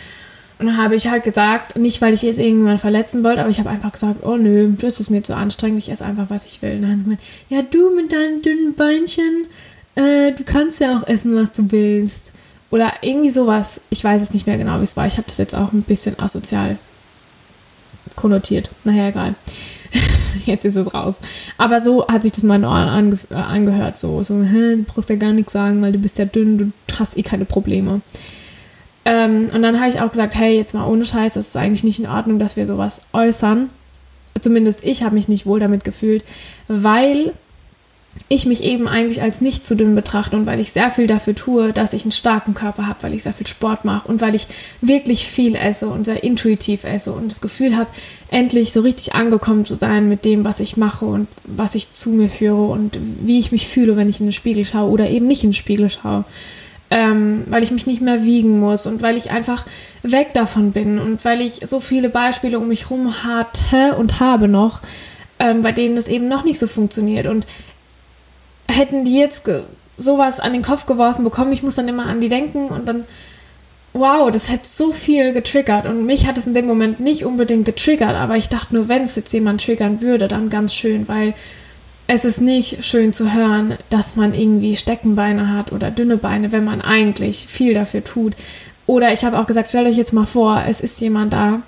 und 0.59 0.66
dann 0.66 0.76
habe 0.76 0.97
ich 0.97 1.09
halt 1.09 1.23
gesagt, 1.23 1.76
nicht 1.76 2.02
weil 2.02 2.14
ich 2.14 2.23
jetzt 2.23 2.40
irgendwann 2.40 2.78
verletzen 2.78 3.23
wollte, 3.23 3.40
aber 3.40 3.50
ich 3.50 3.61
habe 3.61 3.71
einfach 3.71 3.92
gesagt, 3.92 4.25
oh 4.26 4.37
nö, 4.37 4.73
das 4.80 4.99
ist 4.99 5.09
mir 5.09 5.23
zu 5.23 5.37
anstrengend, 5.37 5.78
ich 5.78 5.88
esse 5.88 6.04
einfach, 6.04 6.30
was 6.30 6.47
ich 6.47 6.61
will. 6.62 6.75
Und 6.75 6.83
dann 6.83 6.90
haben 6.90 6.99
sie 6.99 7.04
gemeint, 7.04 7.21
ja 7.49 7.62
du 7.62 7.95
mit 7.95 8.12
deinen 8.12 8.42
dünnen 8.42 8.75
Beinchen, 8.75 9.47
äh, 9.95 10.33
du 10.33 10.42
kannst 10.42 10.80
ja 10.80 10.99
auch 10.99 11.07
essen, 11.07 11.37
was 11.37 11.52
du 11.52 11.71
willst. 11.71 12.33
Oder 12.70 12.92
irgendwie 13.00 13.30
sowas. 13.30 13.80
Ich 13.90 14.04
weiß 14.04 14.20
es 14.20 14.32
nicht 14.32 14.46
mehr 14.46 14.58
genau, 14.58 14.78
wie 14.78 14.84
es 14.84 14.96
war. 14.96 15.06
Ich 15.06 15.16
habe 15.16 15.26
das 15.26 15.38
jetzt 15.38 15.56
auch 15.56 15.72
ein 15.72 15.82
bisschen 15.82 16.18
asozial 16.18 16.78
konnotiert. 18.14 18.70
Naja, 18.84 19.08
egal. 19.08 19.34
jetzt 20.44 20.64
ist 20.64 20.76
es 20.76 20.92
raus. 20.92 21.20
Aber 21.56 21.80
so 21.80 22.06
hat 22.08 22.22
sich 22.22 22.32
das 22.32 22.44
mal 22.44 22.62
ange 22.64 23.18
äh, 23.30 23.34
angehört. 23.34 23.96
So, 23.96 24.22
so 24.22 24.42
du 24.42 24.84
brauchst 24.87 25.08
ja 25.08 25.16
gar 25.16 25.32
nichts 25.32 25.52
sagen, 25.52 25.80
weil 25.80 25.92
du 25.92 25.98
bist 25.98 26.18
ja 26.18 26.25
dünn, 26.25 26.58
du 26.58 26.72
hast 26.98 27.16
eh 27.16 27.22
keine 27.22 27.44
Probleme. 27.44 28.00
Ähm, 29.04 29.48
und 29.54 29.62
dann 29.62 29.80
habe 29.80 29.88
ich 29.88 30.00
auch 30.00 30.10
gesagt, 30.10 30.34
hey, 30.34 30.56
jetzt 30.56 30.75
mal 30.75 30.87
ohne 30.87 31.06
Scheiß, 31.06 31.34
das 31.34 31.48
ist 31.48 31.56
eigentlich 31.56 31.84
nicht 31.84 31.98
in 31.98 32.06
Ordnung, 32.06 32.38
dass 32.38 32.56
wir 32.56 32.66
sowas 32.66 33.02
äußern. 33.12 33.70
Zumindest 34.40 34.84
ich 34.84 35.02
habe 35.02 35.14
mich 35.14 35.28
nicht 35.28 35.46
wohl 35.46 35.60
damit 35.60 35.82
gefühlt, 35.82 36.25
weil 36.68 37.32
ich 38.28 38.46
mich 38.46 38.62
eben 38.64 38.88
eigentlich 38.88 39.22
als 39.22 39.40
nicht 39.40 39.64
zu 39.64 39.75
dünn 39.75 39.94
betrachte 39.94 40.37
und 40.37 40.46
weil 40.46 40.60
ich 40.60 40.72
sehr 40.72 40.90
viel 40.90 41.06
dafür 41.06 41.34
tue, 41.34 41.72
dass 41.72 41.92
ich 41.92 42.02
einen 42.02 42.12
starken 42.12 42.54
Körper 42.54 42.87
habe, 42.87 43.02
weil 43.02 43.14
ich 43.14 43.22
sehr 43.22 43.32
viel 43.32 43.46
Sport 43.46 43.84
mache 43.84 44.08
und 44.08 44.20
weil 44.20 44.34
ich 44.34 44.46
wirklich 44.80 45.26
viel 45.26 45.54
esse 45.54 45.88
und 45.88 46.04
sehr 46.04 46.22
intuitiv 46.25 46.84
esse 46.84 47.12
und 47.12 47.30
das 47.30 47.40
Gefühl 47.40 47.76
habe, 47.76 47.88
endlich 48.30 48.72
so 48.72 48.80
richtig 48.80 49.14
angekommen 49.14 49.64
zu 49.64 49.75
sein 49.75 50.08
mit 50.08 50.25
dem, 50.25 50.44
was 50.44 50.60
ich 50.60 50.76
mache 50.76 51.04
und 51.04 51.28
was 51.44 51.75
ich 51.75 51.92
zu 51.92 52.10
mir 52.10 52.28
führe 52.28 52.66
und 52.66 52.98
wie 53.22 53.38
ich 53.38 53.52
mich 53.52 53.66
fühle, 53.68 53.96
wenn 53.96 54.08
ich 54.08 54.20
in 54.20 54.26
den 54.26 54.32
Spiegel 54.32 54.64
schaue 54.64 54.90
oder 54.90 55.08
eben 55.08 55.26
nicht 55.26 55.44
in 55.44 55.50
den 55.50 55.54
Spiegel 55.54 55.90
schaue 55.90 56.25
ähm, 56.90 57.44
weil 57.48 57.62
ich 57.62 57.70
mich 57.70 57.87
nicht 57.87 58.00
mehr 58.00 58.25
wiegen 58.25 58.60
muss 58.60 58.87
und 58.87 59.02
weil 59.02 59.16
ich 59.16 59.30
einfach 59.30 59.66
weg 60.02 60.32
davon 60.34 60.72
bin 60.72 60.98
und 60.98 61.25
weil 61.25 61.40
ich 61.40 61.60
so 61.64 61.80
viele 61.80 62.08
Beispiele 62.08 62.58
um 62.58 62.68
mich 62.68 62.84
herum 62.84 63.25
hatte 63.25 63.96
und 63.96 64.20
habe 64.20 64.48
noch, 64.48 64.80
ähm, 65.38 65.62
bei 65.62 65.72
denen 65.72 65.96
es 65.96 66.08
eben 66.08 66.28
noch 66.28 66.44
nicht 66.44 66.58
so 66.58 66.66
funktioniert. 66.66 67.26
Und 67.26 67.46
hätten 68.70 69.04
die 69.04 69.18
jetzt 69.18 69.48
sowas 69.96 70.40
an 70.40 70.52
den 70.52 70.62
Kopf 70.62 70.87
geworfen 70.87 71.25
bekommen, 71.25 71.52
ich 71.52 71.62
muss 71.62 71.75
dann 71.75 71.88
immer 71.88 72.06
an 72.06 72.20
die 72.20 72.28
denken 72.28 72.68
und 72.68 72.87
dann, 72.87 73.04
wow, 73.92 74.30
das 74.30 74.50
hätte 74.50 74.66
so 74.66 74.92
viel 74.92 75.32
getriggert. 75.32 75.87
Und 75.87 76.06
mich 76.06 76.26
hat 76.26 76.38
es 76.38 76.46
in 76.46 76.54
dem 76.54 76.66
Moment 76.66 77.00
nicht 77.00 77.25
unbedingt 77.25 77.64
getriggert, 77.64 78.14
aber 78.14 78.37
ich 78.37 78.48
dachte 78.48 78.75
nur, 78.75 78.88
wenn 78.88 79.02
es 79.02 79.16
jetzt 79.16 79.32
jemand 79.32 79.64
triggern 79.64 80.00
würde, 80.00 80.28
dann 80.28 80.50
ganz 80.50 80.75
schön, 80.75 81.08
weil 81.08 81.34
es 82.06 82.25
ist 82.25 82.40
nicht 82.40 82.84
schön 82.84 83.12
zu 83.12 83.34
hören, 83.34 83.76
dass 83.90 84.16
man 84.16 84.32
irgendwie 84.32 84.76
Steckenbeine 84.76 85.52
hat 85.52 85.72
oder 85.72 85.90
dünne 85.90 86.16
Beine, 86.16 86.52
wenn 86.52 86.64
man 86.64 86.80
eigentlich 86.80 87.46
viel 87.46 87.75
dafür 87.75 88.02
tut. 88.02 88.34
Oder 88.87 89.12
ich 89.12 89.25
habe 89.25 89.38
auch 89.38 89.46
gesagt, 89.46 89.68
stellt 89.68 89.87
euch 89.87 89.98
jetzt 89.98 90.14
mal 90.14 90.26
vor, 90.26 90.64
es 90.66 90.80
ist 90.80 90.98
jemand 91.00 91.34
da 91.34 91.60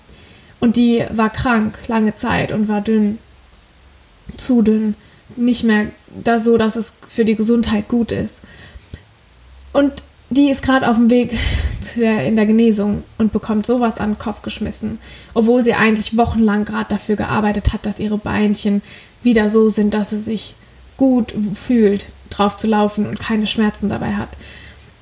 und 0.60 0.76
die 0.76 1.04
war 1.10 1.28
krank 1.28 1.78
lange 1.88 2.14
Zeit 2.14 2.52
und 2.52 2.68
war 2.68 2.80
dünn, 2.80 3.18
zu 4.36 4.62
dünn, 4.62 4.94
nicht 5.36 5.64
mehr 5.64 5.86
da 6.10 6.38
so, 6.38 6.56
dass 6.58 6.76
es 6.76 6.92
für 7.08 7.24
die 7.24 7.36
Gesundheit 7.36 7.88
gut 7.88 8.12
ist. 8.12 8.40
Und 9.72 9.92
die 10.30 10.48
ist 10.48 10.62
gerade 10.62 10.88
auf 10.88 10.96
dem 10.96 11.10
Weg 11.10 11.36
der, 11.96 12.26
in 12.26 12.36
der 12.36 12.46
Genesung 12.46 13.02
und 13.18 13.32
bekommt 13.32 13.66
sowas 13.66 13.98
an 13.98 14.12
den 14.12 14.18
Kopf 14.18 14.42
geschmissen, 14.42 14.98
obwohl 15.34 15.64
sie 15.64 15.74
eigentlich 15.74 16.16
wochenlang 16.16 16.64
gerade 16.64 16.88
dafür 16.88 17.16
gearbeitet 17.16 17.72
hat, 17.72 17.86
dass 17.86 18.00
ihre 18.00 18.18
Beinchen 18.18 18.82
wieder 19.22 19.48
so 19.48 19.68
sind, 19.68 19.94
dass 19.94 20.10
sie 20.10 20.18
sich 20.18 20.54
gut 20.96 21.34
fühlt, 21.54 22.06
drauf 22.30 22.56
zu 22.56 22.66
laufen 22.66 23.06
und 23.06 23.18
keine 23.18 23.46
Schmerzen 23.46 23.88
dabei 23.88 24.14
hat. 24.14 24.28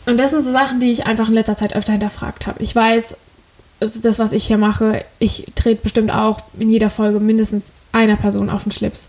Und 0.06 0.16
das 0.16 0.30
sind 0.30 0.42
so 0.42 0.52
Sachen, 0.52 0.80
die 0.80 0.90
ich 0.90 1.06
einfach 1.06 1.28
in 1.28 1.34
letzter 1.34 1.56
Zeit 1.56 1.76
öfter 1.76 1.92
hinterfragt 1.92 2.46
habe. 2.46 2.62
Ich 2.62 2.74
weiß, 2.74 3.16
es 3.80 3.94
ist 3.94 4.04
das, 4.04 4.18
was 4.18 4.32
ich 4.32 4.46
hier 4.46 4.58
mache. 4.58 5.04
Ich 5.18 5.46
trete 5.54 5.82
bestimmt 5.82 6.10
auch 6.10 6.40
in 6.58 6.70
jeder 6.70 6.90
Folge 6.90 7.20
mindestens 7.20 7.72
einer 7.92 8.16
Person 8.16 8.50
auf 8.50 8.62
den 8.62 8.72
Schlips. 8.72 9.08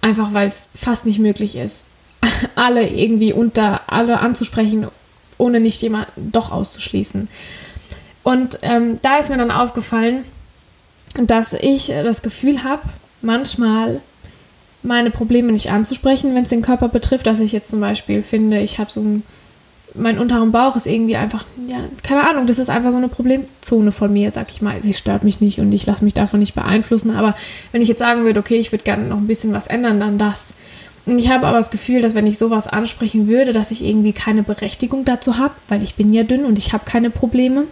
Einfach 0.00 0.32
weil 0.32 0.48
es 0.48 0.70
fast 0.74 1.06
nicht 1.06 1.18
möglich 1.18 1.56
ist, 1.56 1.84
alle 2.54 2.88
irgendwie 2.88 3.32
unter 3.32 3.82
alle 3.92 4.20
anzusprechen, 4.20 4.86
ohne 5.38 5.60
nicht 5.60 5.80
jemanden 5.82 6.32
doch 6.32 6.50
auszuschließen. 6.50 7.28
Und 8.22 8.58
ähm, 8.62 8.98
da 9.02 9.18
ist 9.18 9.30
mir 9.30 9.38
dann 9.38 9.50
aufgefallen, 9.50 10.24
dass 11.14 11.52
ich 11.54 11.88
das 11.88 12.22
Gefühl 12.22 12.62
habe, 12.62 12.82
manchmal 13.22 14.00
meine 14.82 15.10
Probleme 15.10 15.52
nicht 15.52 15.70
anzusprechen, 15.70 16.34
wenn 16.34 16.42
es 16.42 16.48
den 16.48 16.62
Körper 16.62 16.88
betrifft, 16.88 17.26
dass 17.26 17.40
ich 17.40 17.52
jetzt 17.52 17.70
zum 17.70 17.80
Beispiel 17.80 18.22
finde, 18.22 18.60
ich 18.60 18.78
habe 18.78 18.90
so 18.90 19.00
ein, 19.00 19.22
mein 19.94 20.18
unteren 20.18 20.52
Bauch 20.52 20.76
ist 20.76 20.86
irgendwie 20.86 21.16
einfach, 21.16 21.44
ja, 21.68 21.78
keine 22.02 22.28
Ahnung, 22.28 22.46
das 22.46 22.58
ist 22.58 22.70
einfach 22.70 22.90
so 22.90 22.96
eine 22.96 23.08
Problemzone 23.08 23.92
von 23.92 24.12
mir, 24.12 24.30
sag 24.30 24.50
ich 24.50 24.62
mal. 24.62 24.80
Sie 24.80 24.94
stört 24.94 25.24
mich 25.24 25.40
nicht 25.40 25.58
und 25.58 25.72
ich 25.72 25.86
lasse 25.86 26.04
mich 26.04 26.14
davon 26.14 26.40
nicht 26.40 26.54
beeinflussen, 26.54 27.10
aber 27.10 27.34
wenn 27.72 27.82
ich 27.82 27.88
jetzt 27.88 27.98
sagen 27.98 28.24
würde, 28.24 28.40
okay, 28.40 28.56
ich 28.56 28.72
würde 28.72 28.84
gerne 28.84 29.04
noch 29.04 29.18
ein 29.18 29.26
bisschen 29.26 29.52
was 29.52 29.66
ändern, 29.66 30.00
dann 30.00 30.18
das. 30.18 30.54
Und 31.06 31.18
ich 31.18 31.30
habe 31.30 31.46
aber 31.46 31.56
das 31.56 31.70
Gefühl, 31.70 32.02
dass 32.02 32.14
wenn 32.14 32.26
ich 32.26 32.38
sowas 32.38 32.66
ansprechen 32.66 33.26
würde, 33.26 33.52
dass 33.52 33.70
ich 33.70 33.84
irgendwie 33.84 34.12
keine 34.12 34.42
Berechtigung 34.42 35.04
dazu 35.04 35.38
habe, 35.38 35.54
weil 35.68 35.82
ich 35.82 35.94
bin 35.94 36.12
ja 36.12 36.22
dünn 36.22 36.44
und 36.44 36.58
ich 36.58 36.72
habe 36.72 36.84
keine 36.84 37.10
Probleme. 37.10 37.64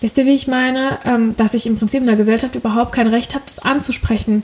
Wisst 0.00 0.18
ihr, 0.18 0.26
wie 0.26 0.34
ich 0.34 0.48
meine? 0.48 0.98
Ähm, 1.04 1.36
dass 1.36 1.54
ich 1.54 1.66
im 1.66 1.78
Prinzip 1.78 2.00
in 2.00 2.08
der 2.08 2.16
Gesellschaft 2.16 2.56
überhaupt 2.56 2.92
kein 2.92 3.06
Recht 3.06 3.34
habe, 3.34 3.44
das 3.46 3.60
anzusprechen 3.60 4.42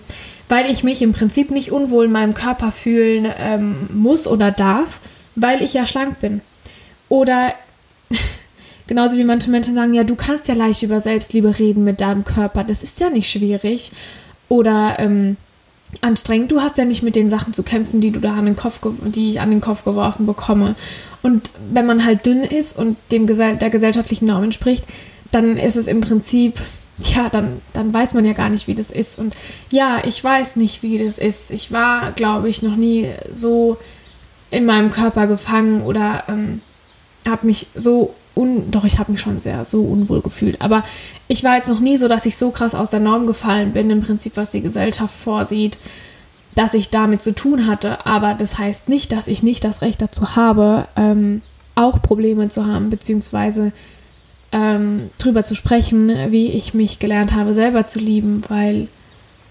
weil 0.48 0.70
ich 0.70 0.82
mich 0.82 1.02
im 1.02 1.12
Prinzip 1.12 1.50
nicht 1.50 1.70
unwohl 1.70 2.06
in 2.06 2.12
meinem 2.12 2.34
Körper 2.34 2.72
fühlen 2.72 3.30
ähm, 3.38 3.88
muss 3.92 4.26
oder 4.26 4.50
darf, 4.50 5.00
weil 5.34 5.62
ich 5.62 5.74
ja 5.74 5.86
schlank 5.86 6.20
bin. 6.20 6.40
Oder 7.08 7.54
genauso 8.86 9.16
wie 9.16 9.24
manche 9.24 9.50
Menschen 9.50 9.74
sagen, 9.74 9.94
ja, 9.94 10.04
du 10.04 10.14
kannst 10.14 10.48
ja 10.48 10.54
leicht 10.54 10.82
über 10.82 11.00
Selbstliebe 11.00 11.58
reden 11.58 11.84
mit 11.84 12.00
deinem 12.00 12.24
Körper, 12.24 12.64
das 12.64 12.82
ist 12.82 13.00
ja 13.00 13.10
nicht 13.10 13.30
schwierig. 13.30 13.92
Oder 14.48 14.96
ähm, 14.98 15.36
anstrengend, 16.00 16.50
du 16.50 16.60
hast 16.60 16.78
ja 16.78 16.84
nicht 16.84 17.02
mit 17.02 17.16
den 17.16 17.28
Sachen 17.28 17.52
zu 17.52 17.62
kämpfen, 17.62 18.00
die 18.00 18.10
du 18.10 18.20
da 18.20 18.34
an 18.34 18.46
den 18.46 18.56
Kopf, 18.56 18.80
die 19.02 19.30
ich 19.30 19.40
an 19.40 19.50
den 19.50 19.60
Kopf 19.60 19.84
geworfen 19.84 20.26
bekomme. 20.26 20.74
Und 21.22 21.50
wenn 21.72 21.86
man 21.86 22.04
halt 22.04 22.24
dünn 22.26 22.42
ist 22.42 22.78
und 22.78 22.96
dem 23.12 23.26
der 23.26 23.70
gesellschaftlichen 23.70 24.26
Norm 24.26 24.44
entspricht, 24.44 24.84
dann 25.30 25.56
ist 25.56 25.76
es 25.76 25.86
im 25.86 26.00
Prinzip 26.00 26.54
ja, 27.14 27.28
dann, 27.28 27.60
dann 27.72 27.92
weiß 27.92 28.14
man 28.14 28.24
ja 28.24 28.32
gar 28.32 28.48
nicht, 28.48 28.66
wie 28.66 28.74
das 28.74 28.90
ist. 28.90 29.18
Und 29.18 29.36
ja, 29.70 30.02
ich 30.04 30.22
weiß 30.22 30.56
nicht, 30.56 30.82
wie 30.82 30.98
das 30.98 31.18
ist. 31.18 31.50
Ich 31.50 31.70
war, 31.70 32.12
glaube 32.12 32.48
ich, 32.48 32.62
noch 32.62 32.76
nie 32.76 33.08
so 33.30 33.76
in 34.50 34.66
meinem 34.66 34.90
Körper 34.90 35.26
gefangen 35.26 35.82
oder 35.82 36.24
ähm, 36.28 36.60
habe 37.28 37.46
mich 37.46 37.66
so 37.74 38.14
un 38.34 38.70
doch 38.70 38.84
ich 38.84 38.98
habe 38.98 39.12
mich 39.12 39.20
schon 39.20 39.38
sehr 39.38 39.64
so 39.64 39.82
unwohl 39.82 40.20
gefühlt. 40.20 40.60
Aber 40.60 40.82
ich 41.28 41.44
war 41.44 41.56
jetzt 41.56 41.68
noch 41.68 41.80
nie 41.80 41.96
so, 41.96 42.08
dass 42.08 42.26
ich 42.26 42.36
so 42.36 42.50
krass 42.50 42.74
aus 42.74 42.90
der 42.90 43.00
Norm 43.00 43.26
gefallen 43.26 43.72
bin, 43.72 43.90
im 43.90 44.02
Prinzip, 44.02 44.36
was 44.36 44.50
die 44.50 44.60
Gesellschaft 44.60 45.14
vorsieht, 45.14 45.78
dass 46.54 46.74
ich 46.74 46.90
damit 46.90 47.22
zu 47.22 47.34
tun 47.34 47.66
hatte. 47.66 48.06
Aber 48.06 48.34
das 48.34 48.58
heißt 48.58 48.88
nicht, 48.88 49.12
dass 49.12 49.28
ich 49.28 49.42
nicht 49.42 49.64
das 49.64 49.82
Recht 49.82 50.00
dazu 50.02 50.36
habe, 50.36 50.88
ähm, 50.96 51.42
auch 51.74 52.02
Probleme 52.02 52.48
zu 52.48 52.66
haben, 52.66 52.90
beziehungsweise 52.90 53.72
ähm, 54.50 55.10
drüber 55.18 55.44
zu 55.44 55.54
sprechen, 55.54 56.10
wie 56.30 56.50
ich 56.52 56.74
mich 56.74 56.98
gelernt 56.98 57.34
habe, 57.34 57.54
selber 57.54 57.86
zu 57.86 57.98
lieben, 57.98 58.42
weil 58.48 58.88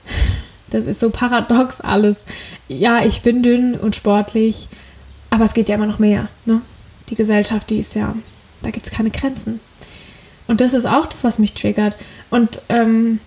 Das 0.69 0.85
ist 0.85 0.99
so 0.99 1.09
paradox 1.09 1.81
alles. 1.81 2.25
Ja, 2.67 3.03
ich 3.05 3.21
bin 3.21 3.41
dünn 3.41 3.75
und 3.75 3.95
sportlich, 3.95 4.67
aber 5.29 5.45
es 5.45 5.53
geht 5.53 5.69
ja 5.69 5.75
immer 5.75 5.85
noch 5.85 5.99
mehr. 5.99 6.27
Ne? 6.45 6.61
Die 7.09 7.15
Gesellschaft, 7.15 7.69
die 7.69 7.79
ist 7.79 7.95
ja, 7.95 8.15
da 8.61 8.71
gibt 8.71 8.85
es 8.85 8.91
keine 8.91 9.09
Grenzen. 9.09 9.59
Und 10.47 10.61
das 10.61 10.73
ist 10.73 10.85
auch 10.85 11.05
das, 11.05 11.23
was 11.23 11.39
mich 11.39 11.53
triggert. 11.53 11.95
Und 12.29 12.61
ähm, 12.69 13.19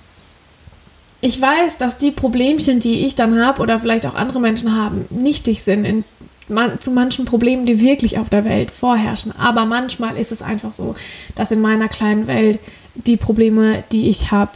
ich 1.21 1.41
weiß, 1.41 1.79
dass 1.79 1.99
die 1.99 2.11
Problemchen, 2.11 2.81
die 2.81 3.07
ich 3.07 3.15
dann 3.15 3.39
habe 3.39 3.61
oder 3.61 3.79
vielleicht 3.79 4.07
auch 4.07 4.15
andere 4.15 4.41
Menschen 4.41 4.75
haben, 4.75 5.05
nichtig 5.11 5.63
sind 5.63 5.85
in, 5.85 6.05
man, 6.49 6.81
zu 6.81 6.91
manchen 6.91 7.27
Problemen, 7.27 7.67
die 7.67 7.81
wirklich 7.81 8.19
auf 8.19 8.31
der 8.31 8.45
Welt 8.45 8.71
vorherrschen. 8.71 9.33
Aber 9.39 9.67
manchmal 9.67 10.17
ist 10.17 10.33
es 10.33 10.43
einfach 10.43 10.73
so, 10.73 10.95
dass 11.35 11.51
in 11.51 11.61
meiner 11.61 11.89
kleinen 11.89 12.27
Welt 12.27 12.59
die 12.95 13.17
Probleme, 13.17 13.85
die 13.93 14.09
ich 14.09 14.31
habe, 14.31 14.53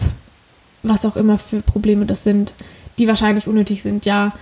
was 0.83 1.05
auch 1.05 1.17
immer 1.17 1.39
für 1.39 1.61
Probleme 1.61 2.07
das 2.07 2.25
sind, 2.25 2.55
die 2.99 3.09
wahrscheinlich 3.09 3.47
unnötig 3.47 3.83
sind, 3.83 4.07
ja, 4.07 4.33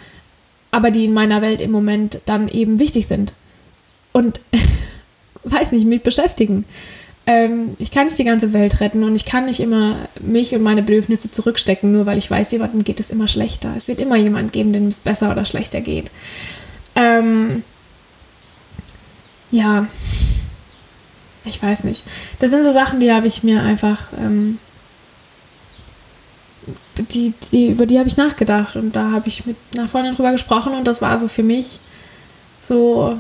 aber 0.71 0.91
die 0.91 1.05
in 1.05 1.13
meiner 1.13 1.43
Welt 1.43 1.61
im 1.61 1.71
Moment 1.71 2.21
dann 2.27 2.49
eben 2.49 2.79
wichtig 2.79 3.07
sind. 3.07 3.35
Und 4.13 4.41
weiß 5.45 5.73
nicht, 5.73 5.87
mich 5.87 6.03
beschäftigen 6.03 6.65
ähm, 7.27 7.75
ich 7.79 7.91
kann 7.91 8.07
nicht 8.07 8.19
die 8.19 8.25
ganze 8.25 8.53
Welt 8.53 8.81
retten 8.81 9.05
und 9.05 9.15
ich 9.15 9.25
kann 9.25 9.45
nicht 9.45 9.61
immer 9.61 9.97
mich 10.21 10.55
und 10.55 10.63
meine 10.63 10.83
Bedürfnisse 10.83 11.31
zurückstecken, 11.31 11.93
nur 11.93 12.05
weil 12.05 12.19
ich 12.19 12.31
weiß, 12.31 12.51
jemandem 12.51 12.83
geht 12.83 12.99
es 12.99 13.11
immer 13.11 13.29
schlechter. 13.29 13.73
Es 13.77 13.87
wird 13.87 14.01
immer 14.01 14.17
jemand 14.17 14.53
geben, 14.53 14.73
dem 14.73 14.89
es 14.89 15.01
besser 15.01 15.31
oder 15.31 15.45
schlechter 15.45 15.81
geht. 15.81 16.11
Ähm, 16.97 17.63
ja, 19.53 19.87
ich 21.45 21.63
weiß 21.63 21.85
nicht. 21.85 22.03
Das 22.41 22.51
sind 22.51 22.65
so 22.65 22.73
Sachen, 22.73 22.99
die 22.99 23.13
habe 23.13 23.29
ich 23.29 23.45
mir 23.45 23.63
einfach, 23.63 24.13
ähm, 24.19 24.59
die, 27.13 27.35
die, 27.53 27.69
über 27.71 27.87
die 27.87 27.99
habe 27.99 28.09
ich 28.09 28.17
nachgedacht 28.17 28.75
und 28.75 28.97
da 28.97 29.13
habe 29.13 29.29
ich 29.29 29.47
mit 29.47 29.57
einer 29.75 29.87
Freundin 29.87 30.17
drüber 30.17 30.33
gesprochen 30.33 30.75
und 30.75 30.89
das 30.89 31.01
war 31.01 31.19
so 31.21 31.29
für 31.29 31.43
mich 31.45 31.79
so 32.61 33.19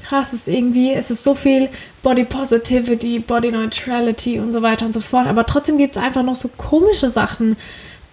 krass 0.00 0.32
ist 0.32 0.48
irgendwie, 0.48 0.92
es 0.92 1.10
ist 1.10 1.24
so 1.24 1.34
viel 1.34 1.68
Body 2.02 2.24
Positivity, 2.24 3.18
Body 3.20 3.50
Neutrality 3.50 4.38
und 4.38 4.52
so 4.52 4.62
weiter 4.62 4.86
und 4.86 4.92
so 4.92 5.00
fort. 5.00 5.26
Aber 5.26 5.46
trotzdem 5.46 5.78
gibt 5.78 5.96
es 5.96 6.02
einfach 6.02 6.22
noch 6.22 6.34
so 6.34 6.48
komische 6.48 7.08
Sachen, 7.08 7.56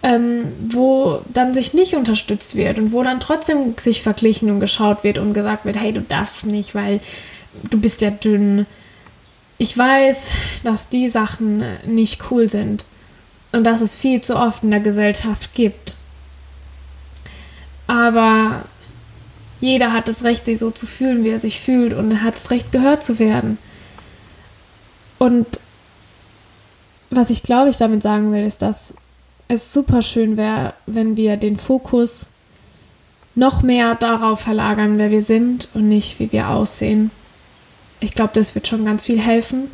ähm, 0.03 0.45
wo 0.69 1.21
dann 1.33 1.53
sich 1.53 1.73
nicht 1.73 1.95
unterstützt 1.95 2.55
wird 2.55 2.79
und 2.79 2.91
wo 2.91 3.03
dann 3.03 3.19
trotzdem 3.19 3.75
sich 3.77 4.01
verglichen 4.01 4.51
und 4.51 4.59
geschaut 4.59 5.03
wird 5.03 5.17
und 5.17 5.33
gesagt 5.33 5.65
wird, 5.65 5.79
hey, 5.79 5.91
du 5.91 6.01
darfst 6.01 6.45
nicht, 6.45 6.75
weil 6.75 6.99
du 7.69 7.79
bist 7.79 8.01
ja 8.01 8.11
dünn. 8.11 8.65
Ich 9.57 9.75
weiß, 9.75 10.29
dass 10.63 10.89
die 10.89 11.07
Sachen 11.07 11.63
nicht 11.85 12.29
cool 12.29 12.47
sind 12.47 12.85
und 13.51 13.63
dass 13.63 13.81
es 13.81 13.95
viel 13.95 14.21
zu 14.21 14.35
oft 14.37 14.63
in 14.63 14.71
der 14.71 14.81
Gesellschaft 14.81 15.55
gibt. 15.55 15.95
Aber 17.87 18.65
jeder 19.59 19.93
hat 19.93 20.07
das 20.07 20.23
Recht, 20.23 20.45
sich 20.45 20.59
so 20.59 20.71
zu 20.71 20.85
fühlen, 20.85 21.23
wie 21.23 21.29
er 21.29 21.39
sich 21.39 21.59
fühlt 21.59 21.93
und 21.93 22.11
er 22.11 22.23
hat 22.23 22.35
das 22.35 22.51
Recht, 22.51 22.71
gehört 22.71 23.03
zu 23.03 23.19
werden. 23.19 23.57
Und 25.17 25.59
was 27.09 27.29
ich 27.29 27.43
glaube, 27.43 27.69
ich 27.69 27.77
damit 27.77 28.03
sagen 28.03 28.31
will, 28.31 28.45
ist, 28.45 28.61
dass 28.61 28.93
es 29.47 29.73
super 29.73 30.01
schön 30.01 30.37
wäre, 30.37 30.73
wenn 30.85 31.17
wir 31.17 31.37
den 31.37 31.57
Fokus 31.57 32.29
noch 33.33 33.61
mehr 33.61 33.95
darauf 33.95 34.41
verlagern, 34.41 34.97
wer 34.97 35.11
wir 35.11 35.23
sind 35.23 35.69
und 35.73 35.87
nicht, 35.87 36.19
wie 36.19 36.31
wir 36.31 36.49
aussehen. 36.49 37.11
Ich 37.99 38.11
glaube, 38.11 38.31
das 38.33 38.55
wird 38.55 38.67
schon 38.67 38.83
ganz 38.83 39.05
viel 39.05 39.19
helfen. 39.19 39.71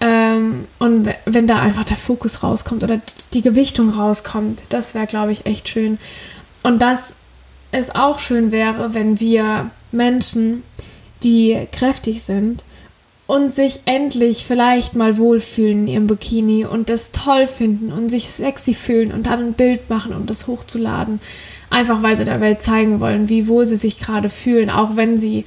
Ähm, 0.00 0.66
und 0.78 1.08
wenn 1.26 1.46
da 1.46 1.60
einfach 1.60 1.84
der 1.84 1.96
Fokus 1.96 2.42
rauskommt 2.42 2.82
oder 2.82 3.00
die 3.34 3.42
Gewichtung 3.42 3.90
rauskommt, 3.90 4.58
das 4.68 4.94
wäre, 4.94 5.06
glaube 5.06 5.32
ich, 5.32 5.46
echt 5.46 5.68
schön. 5.68 5.98
Und 6.62 6.80
das 6.82 7.14
es 7.72 7.94
auch 7.94 8.20
schön 8.20 8.52
wäre, 8.52 8.94
wenn 8.94 9.18
wir 9.18 9.70
Menschen, 9.90 10.62
die 11.24 11.66
kräftig 11.72 12.22
sind 12.22 12.64
und 13.26 13.54
sich 13.54 13.80
endlich 13.86 14.44
vielleicht 14.44 14.94
mal 14.94 15.16
wohlfühlen 15.18 15.80
in 15.80 15.86
ihrem 15.86 16.06
Bikini 16.06 16.64
und 16.66 16.88
das 16.88 17.12
toll 17.12 17.46
finden 17.46 17.90
und 17.90 18.10
sich 18.10 18.26
sexy 18.28 18.74
fühlen 18.74 19.10
und 19.10 19.26
dann 19.26 19.40
ein 19.40 19.52
Bild 19.54 19.88
machen, 19.88 20.14
um 20.14 20.26
das 20.26 20.46
hochzuladen. 20.46 21.20
Einfach 21.70 22.02
weil 22.02 22.18
sie 22.18 22.24
der 22.24 22.42
Welt 22.42 22.60
zeigen 22.60 23.00
wollen, 23.00 23.30
wie 23.30 23.48
wohl 23.48 23.66
sie 23.66 23.78
sich 23.78 23.98
gerade 23.98 24.28
fühlen, 24.28 24.68
auch 24.68 24.96
wenn 24.96 25.18
sie 25.18 25.44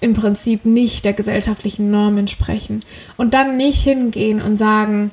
im 0.00 0.14
Prinzip 0.14 0.64
nicht 0.64 1.04
der 1.04 1.12
gesellschaftlichen 1.12 1.90
Norm 1.90 2.18
entsprechen. 2.18 2.80
Und 3.16 3.34
dann 3.34 3.56
nicht 3.56 3.82
hingehen 3.82 4.42
und 4.42 4.56
sagen, 4.56 5.12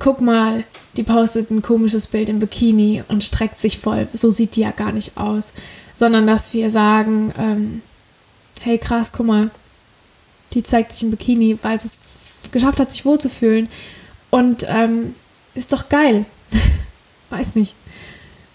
guck 0.00 0.20
mal, 0.20 0.64
die 0.96 1.04
postet 1.04 1.50
ein 1.50 1.62
komisches 1.62 2.08
Bild 2.08 2.28
im 2.28 2.40
Bikini 2.40 3.04
und 3.06 3.22
streckt 3.22 3.58
sich 3.58 3.78
voll. 3.78 4.08
So 4.12 4.30
sieht 4.30 4.56
die 4.56 4.62
ja 4.62 4.72
gar 4.72 4.90
nicht 4.90 5.16
aus. 5.16 5.52
Sondern 5.94 6.26
dass 6.26 6.52
wir 6.52 6.70
sagen, 6.70 7.32
ähm, 7.38 7.82
hey 8.62 8.78
krass, 8.78 9.12
guck 9.12 9.26
mal, 9.26 9.50
die 10.52 10.64
zeigt 10.64 10.92
sich 10.92 11.04
im 11.04 11.12
Bikini, 11.12 11.58
weil 11.62 11.78
sie 11.78 11.86
es 11.86 12.00
geschafft 12.50 12.80
hat, 12.80 12.90
sich 12.90 13.04
wohlzufühlen. 13.04 13.68
Und 14.30 14.66
ähm, 14.68 15.14
ist 15.54 15.72
doch 15.72 15.88
geil. 15.88 16.24
Weiß 17.30 17.54
nicht. 17.54 17.76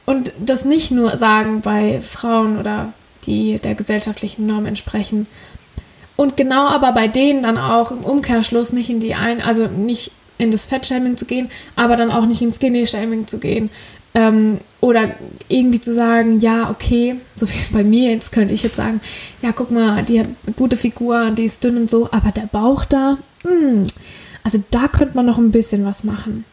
Und 0.05 0.33
das 0.39 0.65
nicht 0.65 0.91
nur 0.91 1.15
sagen 1.17 1.61
bei 1.61 2.01
Frauen 2.01 2.59
oder 2.59 2.93
die 3.25 3.59
der 3.59 3.75
gesellschaftlichen 3.75 4.45
Norm 4.45 4.65
entsprechen. 4.65 5.27
Und 6.15 6.37
genau 6.37 6.67
aber 6.67 6.91
bei 6.91 7.07
denen 7.07 7.43
dann 7.43 7.57
auch 7.57 7.91
im 7.91 8.03
Umkehrschluss 8.03 8.71
nicht 8.73 8.89
in 8.89 8.99
die 8.99 9.15
ein, 9.15 9.41
also 9.41 9.67
nicht 9.67 10.11
in 10.37 10.51
das 10.51 10.65
Fettshaming 10.65 11.17
zu 11.17 11.25
gehen, 11.25 11.49
aber 11.75 11.95
dann 11.95 12.11
auch 12.11 12.25
nicht 12.25 12.41
ins 12.41 12.55
Skinny-Shaming 12.55 13.27
zu 13.27 13.39
gehen. 13.39 13.69
Ähm, 14.13 14.59
oder 14.79 15.11
irgendwie 15.49 15.81
zu 15.81 15.93
sagen, 15.93 16.39
ja, 16.39 16.69
okay, 16.69 17.15
so 17.35 17.49
wie 17.49 17.73
bei 17.73 17.83
mir 17.83 18.11
jetzt 18.11 18.31
könnte 18.31 18.53
ich 18.53 18.63
jetzt 18.63 18.77
sagen, 18.77 19.01
ja, 19.41 19.51
guck 19.51 19.71
mal, 19.71 20.03
die 20.03 20.21
hat 20.21 20.27
eine 20.45 20.55
gute 20.55 20.77
Figur, 20.77 21.31
die 21.31 21.45
ist 21.45 21.63
dünn 21.63 21.75
und 21.75 21.89
so, 21.89 22.09
aber 22.11 22.31
der 22.31 22.47
Bauch 22.47 22.85
da, 22.85 23.17
mh, 23.43 23.49
hm, 23.51 23.83
also 24.43 24.63
da 24.71 24.87
könnte 24.87 25.15
man 25.15 25.25
noch 25.25 25.37
ein 25.37 25.51
bisschen 25.51 25.83
was 25.85 26.03
machen. 26.03 26.45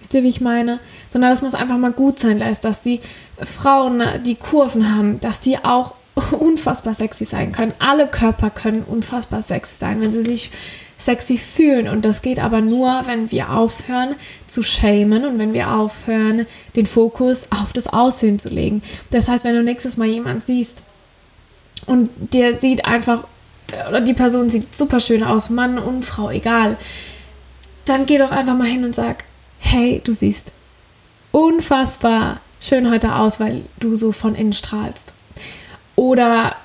Wisst 0.00 0.14
ihr, 0.14 0.22
wie 0.22 0.28
ich 0.28 0.40
meine? 0.40 0.78
Sondern 1.08 1.30
dass 1.30 1.42
man 1.42 1.50
es 1.50 1.54
einfach 1.54 1.78
mal 1.78 1.92
gut 1.92 2.18
sein 2.18 2.38
lässt, 2.38 2.64
dass 2.64 2.80
die 2.80 3.00
Frauen, 3.38 4.02
die 4.24 4.34
Kurven 4.36 4.94
haben, 4.94 5.20
dass 5.20 5.40
die 5.40 5.58
auch 5.58 5.94
unfassbar 6.38 6.94
sexy 6.94 7.24
sein 7.24 7.52
können. 7.52 7.74
Alle 7.78 8.06
Körper 8.06 8.50
können 8.50 8.84
unfassbar 8.86 9.42
sexy 9.42 9.76
sein, 9.76 10.00
wenn 10.00 10.12
sie 10.12 10.22
sich 10.22 10.50
sexy 10.98 11.38
fühlen. 11.38 11.88
Und 11.88 12.04
das 12.04 12.22
geht 12.22 12.38
aber 12.38 12.60
nur, 12.60 13.02
wenn 13.06 13.30
wir 13.30 13.50
aufhören 13.50 14.14
zu 14.46 14.62
shamen 14.62 15.24
und 15.24 15.38
wenn 15.38 15.52
wir 15.52 15.72
aufhören, 15.72 16.46
den 16.74 16.86
Fokus 16.86 17.48
auf 17.50 17.72
das 17.72 17.86
Aussehen 17.86 18.38
zu 18.38 18.48
legen. 18.48 18.82
Das 19.10 19.28
heißt, 19.28 19.44
wenn 19.44 19.54
du 19.54 19.62
nächstes 19.62 19.96
Mal 19.96 20.08
jemand 20.08 20.42
siehst 20.42 20.82
und 21.86 22.10
der 22.16 22.54
sieht 22.54 22.84
einfach, 22.84 23.24
oder 23.88 24.00
die 24.00 24.14
Person 24.14 24.48
sieht 24.48 24.74
super 24.74 25.00
schön 25.00 25.22
aus, 25.22 25.50
Mann 25.50 25.78
und 25.78 26.04
Frau, 26.04 26.30
egal, 26.30 26.76
dann 27.84 28.06
geh 28.06 28.18
doch 28.18 28.30
einfach 28.30 28.56
mal 28.56 28.66
hin 28.66 28.84
und 28.84 28.94
sag, 28.94 29.24
hey, 29.58 30.00
du 30.02 30.12
siehst 30.12 30.52
unfassbar 31.32 32.40
schön 32.60 32.90
heute 32.90 33.14
aus, 33.14 33.40
weil 33.40 33.62
du 33.78 33.94
so 33.96 34.12
von 34.12 34.34
innen 34.34 34.52
strahlst. 34.52 35.12
Oder 35.94 36.56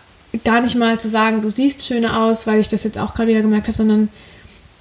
gar 0.44 0.62
nicht 0.62 0.76
mal 0.76 1.00
zu 1.00 1.10
sagen, 1.10 1.42
du 1.42 1.50
siehst 1.50 1.86
schöner 1.86 2.22
aus, 2.22 2.48
weil 2.48 2.60
ich 2.60 2.68
das 2.68 2.84
jetzt 2.84 2.98
auch 2.98 3.14
gerade 3.14 3.30
wieder 3.30 3.42
gemerkt 3.42 3.68
habe, 3.68 3.78
sondern 3.78 4.10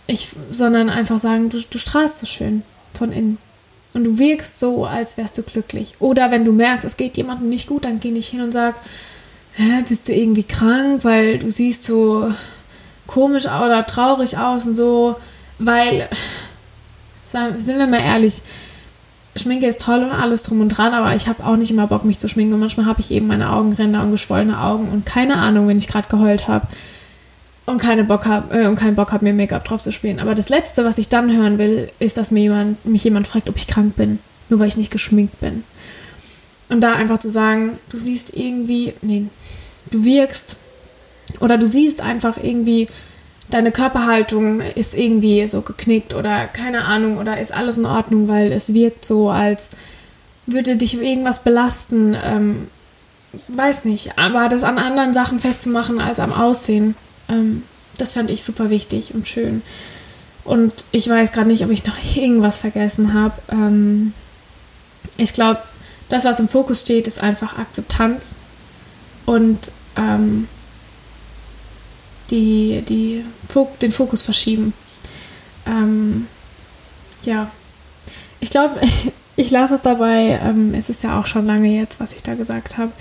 ich, 0.06 0.28
sondern 0.50 0.88
einfach 0.88 1.18
sagen, 1.18 1.50
du, 1.50 1.60
du 1.68 1.78
strahlst 1.78 2.18
so 2.20 2.26
schön 2.26 2.62
von 2.96 3.12
innen. 3.12 3.38
Und 3.92 4.04
du 4.04 4.18
wirkst 4.18 4.60
so, 4.60 4.86
als 4.86 5.16
wärst 5.16 5.36
du 5.38 5.42
glücklich. 5.42 5.94
Oder 5.98 6.30
wenn 6.30 6.44
du 6.44 6.52
merkst, 6.52 6.84
es 6.84 6.96
geht 6.96 7.16
jemandem 7.16 7.48
nicht 7.48 7.66
gut, 7.66 7.84
dann 7.84 7.98
geh 7.98 8.12
nicht 8.12 8.28
hin 8.28 8.40
und 8.40 8.52
sag, 8.52 8.76
Hä, 9.54 9.84
bist 9.88 10.08
du 10.08 10.14
irgendwie 10.14 10.44
krank, 10.44 11.02
weil 11.02 11.38
du 11.38 11.50
siehst 11.50 11.82
so 11.84 12.32
komisch 13.06 13.46
oder 13.46 13.84
traurig 13.84 14.38
aus 14.38 14.66
und 14.66 14.74
so, 14.74 15.16
weil, 15.58 16.08
sind 17.26 17.78
wir 17.78 17.86
mal 17.86 18.00
ehrlich, 18.00 18.42
Schminke 19.40 19.66
ist 19.66 19.80
toll 19.80 20.02
und 20.04 20.12
alles 20.12 20.44
drum 20.44 20.60
und 20.60 20.68
dran, 20.68 20.94
aber 20.94 21.14
ich 21.14 21.28
habe 21.28 21.44
auch 21.44 21.56
nicht 21.56 21.70
immer 21.70 21.86
Bock, 21.86 22.04
mich 22.04 22.18
zu 22.18 22.28
schminken. 22.28 22.54
Und 22.54 22.60
manchmal 22.60 22.86
habe 22.86 23.00
ich 23.00 23.10
eben 23.10 23.26
meine 23.26 23.52
Augenränder 23.52 24.02
und 24.02 24.12
geschwollene 24.12 24.60
Augen 24.60 24.88
und 24.88 25.06
keine 25.06 25.36
Ahnung, 25.36 25.68
wenn 25.68 25.78
ich 25.78 25.88
gerade 25.88 26.08
geheult 26.08 26.48
habe 26.48 26.66
und 27.66 27.78
keine 27.78 28.04
Bock 28.04 28.26
hab, 28.26 28.52
äh, 28.54 28.66
und 28.66 28.76
keinen 28.76 28.96
Bock 28.96 29.12
habe, 29.12 29.24
mir 29.24 29.32
Make-up 29.32 29.64
drauf 29.64 29.82
zu 29.82 29.92
spielen. 29.92 30.20
Aber 30.20 30.34
das 30.34 30.48
Letzte, 30.48 30.84
was 30.84 30.98
ich 30.98 31.08
dann 31.08 31.34
hören 31.34 31.58
will, 31.58 31.90
ist, 31.98 32.16
dass 32.16 32.30
mir 32.30 32.40
jemand, 32.40 32.84
mich 32.84 33.04
jemand 33.04 33.26
fragt, 33.26 33.48
ob 33.48 33.56
ich 33.56 33.66
krank 33.66 33.96
bin, 33.96 34.18
nur 34.48 34.60
weil 34.60 34.68
ich 34.68 34.76
nicht 34.76 34.90
geschminkt 34.90 35.40
bin. 35.40 35.64
Und 36.68 36.80
da 36.80 36.94
einfach 36.94 37.18
zu 37.18 37.30
sagen, 37.30 37.78
du 37.88 37.98
siehst 37.98 38.36
irgendwie, 38.36 38.94
nee, 39.02 39.26
du 39.90 40.04
wirkst 40.04 40.56
oder 41.40 41.58
du 41.58 41.66
siehst 41.66 42.00
einfach 42.00 42.36
irgendwie 42.42 42.88
deine 43.50 43.72
Körperhaltung 43.72 44.60
ist 44.60 44.96
irgendwie 44.96 45.46
so 45.46 45.60
geknickt 45.62 46.14
oder 46.14 46.46
keine 46.46 46.84
Ahnung 46.84 47.18
oder 47.18 47.40
ist 47.40 47.52
alles 47.52 47.78
in 47.78 47.86
Ordnung, 47.86 48.28
weil 48.28 48.52
es 48.52 48.72
wirkt 48.72 49.04
so, 49.04 49.30
als 49.30 49.72
würde 50.46 50.76
dich 50.76 51.00
irgendwas 51.00 51.42
belasten. 51.42 52.16
Ähm, 52.22 52.68
weiß 53.48 53.84
nicht, 53.84 54.18
aber 54.18 54.48
das 54.48 54.64
an 54.64 54.78
anderen 54.78 55.14
Sachen 55.14 55.38
festzumachen 55.38 56.00
als 56.00 56.18
am 56.18 56.32
Aussehen, 56.32 56.96
ähm, 57.28 57.62
das 57.98 58.14
fand 58.14 58.30
ich 58.30 58.42
super 58.42 58.70
wichtig 58.70 59.14
und 59.14 59.28
schön. 59.28 59.62
Und 60.44 60.84
ich 60.90 61.08
weiß 61.08 61.32
gerade 61.32 61.48
nicht, 61.48 61.64
ob 61.64 61.70
ich 61.70 61.84
noch 61.84 61.96
irgendwas 62.16 62.58
vergessen 62.58 63.14
habe. 63.14 63.34
Ähm, 63.52 64.14
ich 65.16 65.32
glaube, 65.32 65.60
das, 66.08 66.24
was 66.24 66.40
im 66.40 66.48
Fokus 66.48 66.80
steht, 66.80 67.06
ist 67.06 67.20
einfach 67.20 67.58
Akzeptanz 67.58 68.36
und 69.26 69.70
ähm, 69.96 70.48
die, 72.30 72.82
die, 72.88 73.24
den 73.82 73.92
Fokus 73.92 74.22
verschieben. 74.22 74.72
Ähm, 75.66 76.26
ja, 77.22 77.50
ich 78.40 78.50
glaube, 78.50 78.78
ich, 78.82 79.12
ich 79.36 79.50
lasse 79.50 79.74
es 79.74 79.82
dabei. 79.82 80.40
Ähm, 80.42 80.74
es 80.74 80.88
ist 80.88 81.02
ja 81.02 81.18
auch 81.18 81.26
schon 81.26 81.46
lange 81.46 81.68
jetzt, 81.68 82.00
was 82.00 82.14
ich 82.14 82.22
da 82.22 82.34
gesagt 82.34 82.78
habe. 82.78 82.92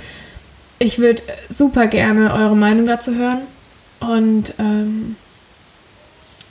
Ich 0.79 0.99
würde 0.99 1.21
super 1.49 1.87
gerne 1.87 2.33
eure 2.33 2.55
Meinung 2.55 2.87
dazu 2.87 3.15
hören. 3.15 3.41
Und 3.99 4.53
ähm, 4.59 5.17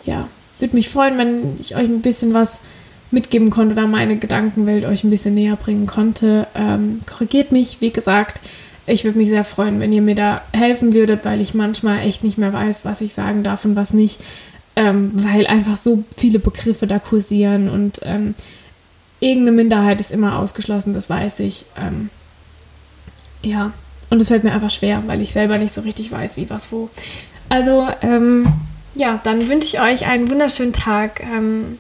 ja, 0.05 0.29
würde 0.59 0.77
mich 0.77 0.89
freuen, 0.89 1.17
wenn 1.19 1.57
ich 1.59 1.77
euch 1.77 1.87
ein 1.87 2.03
bisschen 2.03 2.35
was 2.35 2.61
mitgeben 3.11 3.49
konnte 3.49 3.73
oder 3.73 3.87
meine 3.87 4.17
Gedankenwelt 4.17 4.85
euch 4.85 5.03
ein 5.03 5.11
bisschen 5.11 5.35
näher 5.35 5.57
bringen 5.57 5.87
konnte. 5.87 6.47
Ähm, 6.55 7.01
korrigiert 7.07 7.53
mich, 7.53 7.79
wie 7.81 7.91
gesagt. 7.91 8.41
Ich 8.89 9.05
würde 9.05 9.19
mich 9.19 9.29
sehr 9.29 9.45
freuen, 9.45 9.81
wenn 9.81 9.93
ihr 9.93 10.03
mir 10.03 10.15
da 10.15 10.43
helfen 10.53 10.95
würdet, 10.95 11.25
weil 11.25 11.41
ich 11.41 11.55
manchmal 11.55 12.01
echt 12.01 12.25
nicht 12.25 12.39
mehr 12.39 12.53
weiß, 12.53 12.85
was 12.85 13.01
ich 13.01 13.15
sagen 13.15 13.43
darf 13.43 13.65
und 13.65 13.77
was 13.77 13.93
nicht, 13.93 14.21
ähm, 14.77 15.11
weil 15.13 15.47
einfach 15.47 15.77
so 15.77 16.05
viele 16.17 16.39
Begriffe 16.39 16.87
da 16.87 16.99
kursieren 16.99 17.69
und 17.69 18.01
ähm, 18.03 18.35
irgendeine 19.21 19.57
Minderheit 19.57 20.01
ist 20.01 20.11
immer 20.11 20.39
ausgeschlossen, 20.39 20.95
das 20.95 21.11
weiß 21.11 21.41
ich. 21.41 21.67
Ähm, 21.77 22.11
ja, 23.43 23.73
und 24.11 24.23
es 24.23 24.29
fällt 24.29 24.45
mir 24.45 24.53
einfach 24.53 24.71
schwer, 24.71 25.03
weil 25.07 25.21
ich 25.21 25.33
selber 25.33 25.59
nicht 25.59 25.73
so 25.73 25.83
richtig 25.83 26.11
weiß, 26.11 26.37
wie 26.37 26.49
was 26.49 26.73
wo. 26.73 26.89
Also, 27.49 27.87
ähm, 28.03 28.47
ja, 28.95 29.21
dann 29.23 29.49
wünsche 29.49 29.69
ich 29.69 29.81
euch 29.81 30.07
einen 30.07 30.31
wunderschönen 30.31 30.73
Tag. 30.73 31.21
Ähm, 31.21 31.79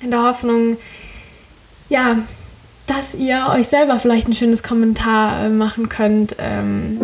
in 0.00 0.10
der 0.10 0.22
Hoffnung, 0.22 0.76
ja, 1.88 2.18
dass 2.86 3.14
ihr 3.14 3.46
euch 3.54 3.68
selber 3.68 3.98
vielleicht 3.98 4.28
ein 4.28 4.34
schönes 4.34 4.62
Kommentar 4.62 5.46
äh, 5.46 5.48
machen 5.48 5.88
könnt 5.88 6.36
ähm, 6.38 6.98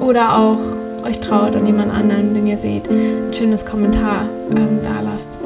oder 0.00 0.38
auch 0.38 0.60
euch 1.04 1.20
traut 1.20 1.54
und 1.54 1.66
jemand 1.66 1.92
anderen, 1.92 2.34
den 2.34 2.46
ihr 2.46 2.56
seht, 2.56 2.88
ein 2.90 3.32
schönes 3.32 3.64
Kommentar 3.64 4.28
ähm, 4.50 4.80
da 4.82 5.00
lasst. 5.00 5.40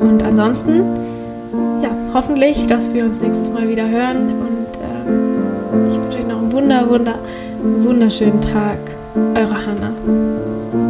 Und 0.00 0.22
ansonsten, 0.22 0.82
ja, 1.82 1.90
hoffentlich, 2.14 2.66
dass 2.66 2.94
wir 2.94 3.04
uns 3.04 3.20
nächstes 3.20 3.50
Mal 3.50 3.68
wieder 3.68 3.88
hören 3.88 4.30
und 4.30 4.78
ähm, 4.82 5.90
ich 5.90 5.98
wünsche 5.98 6.18
euch 6.18 6.26
noch 6.26 6.38
einen 6.38 6.52
wunder, 6.52 6.88
wunder, 6.88 7.18
wunderschönen 7.62 8.40
Tag. 8.40 8.78
Eure 9.34 9.66
Hannah. 9.66 10.89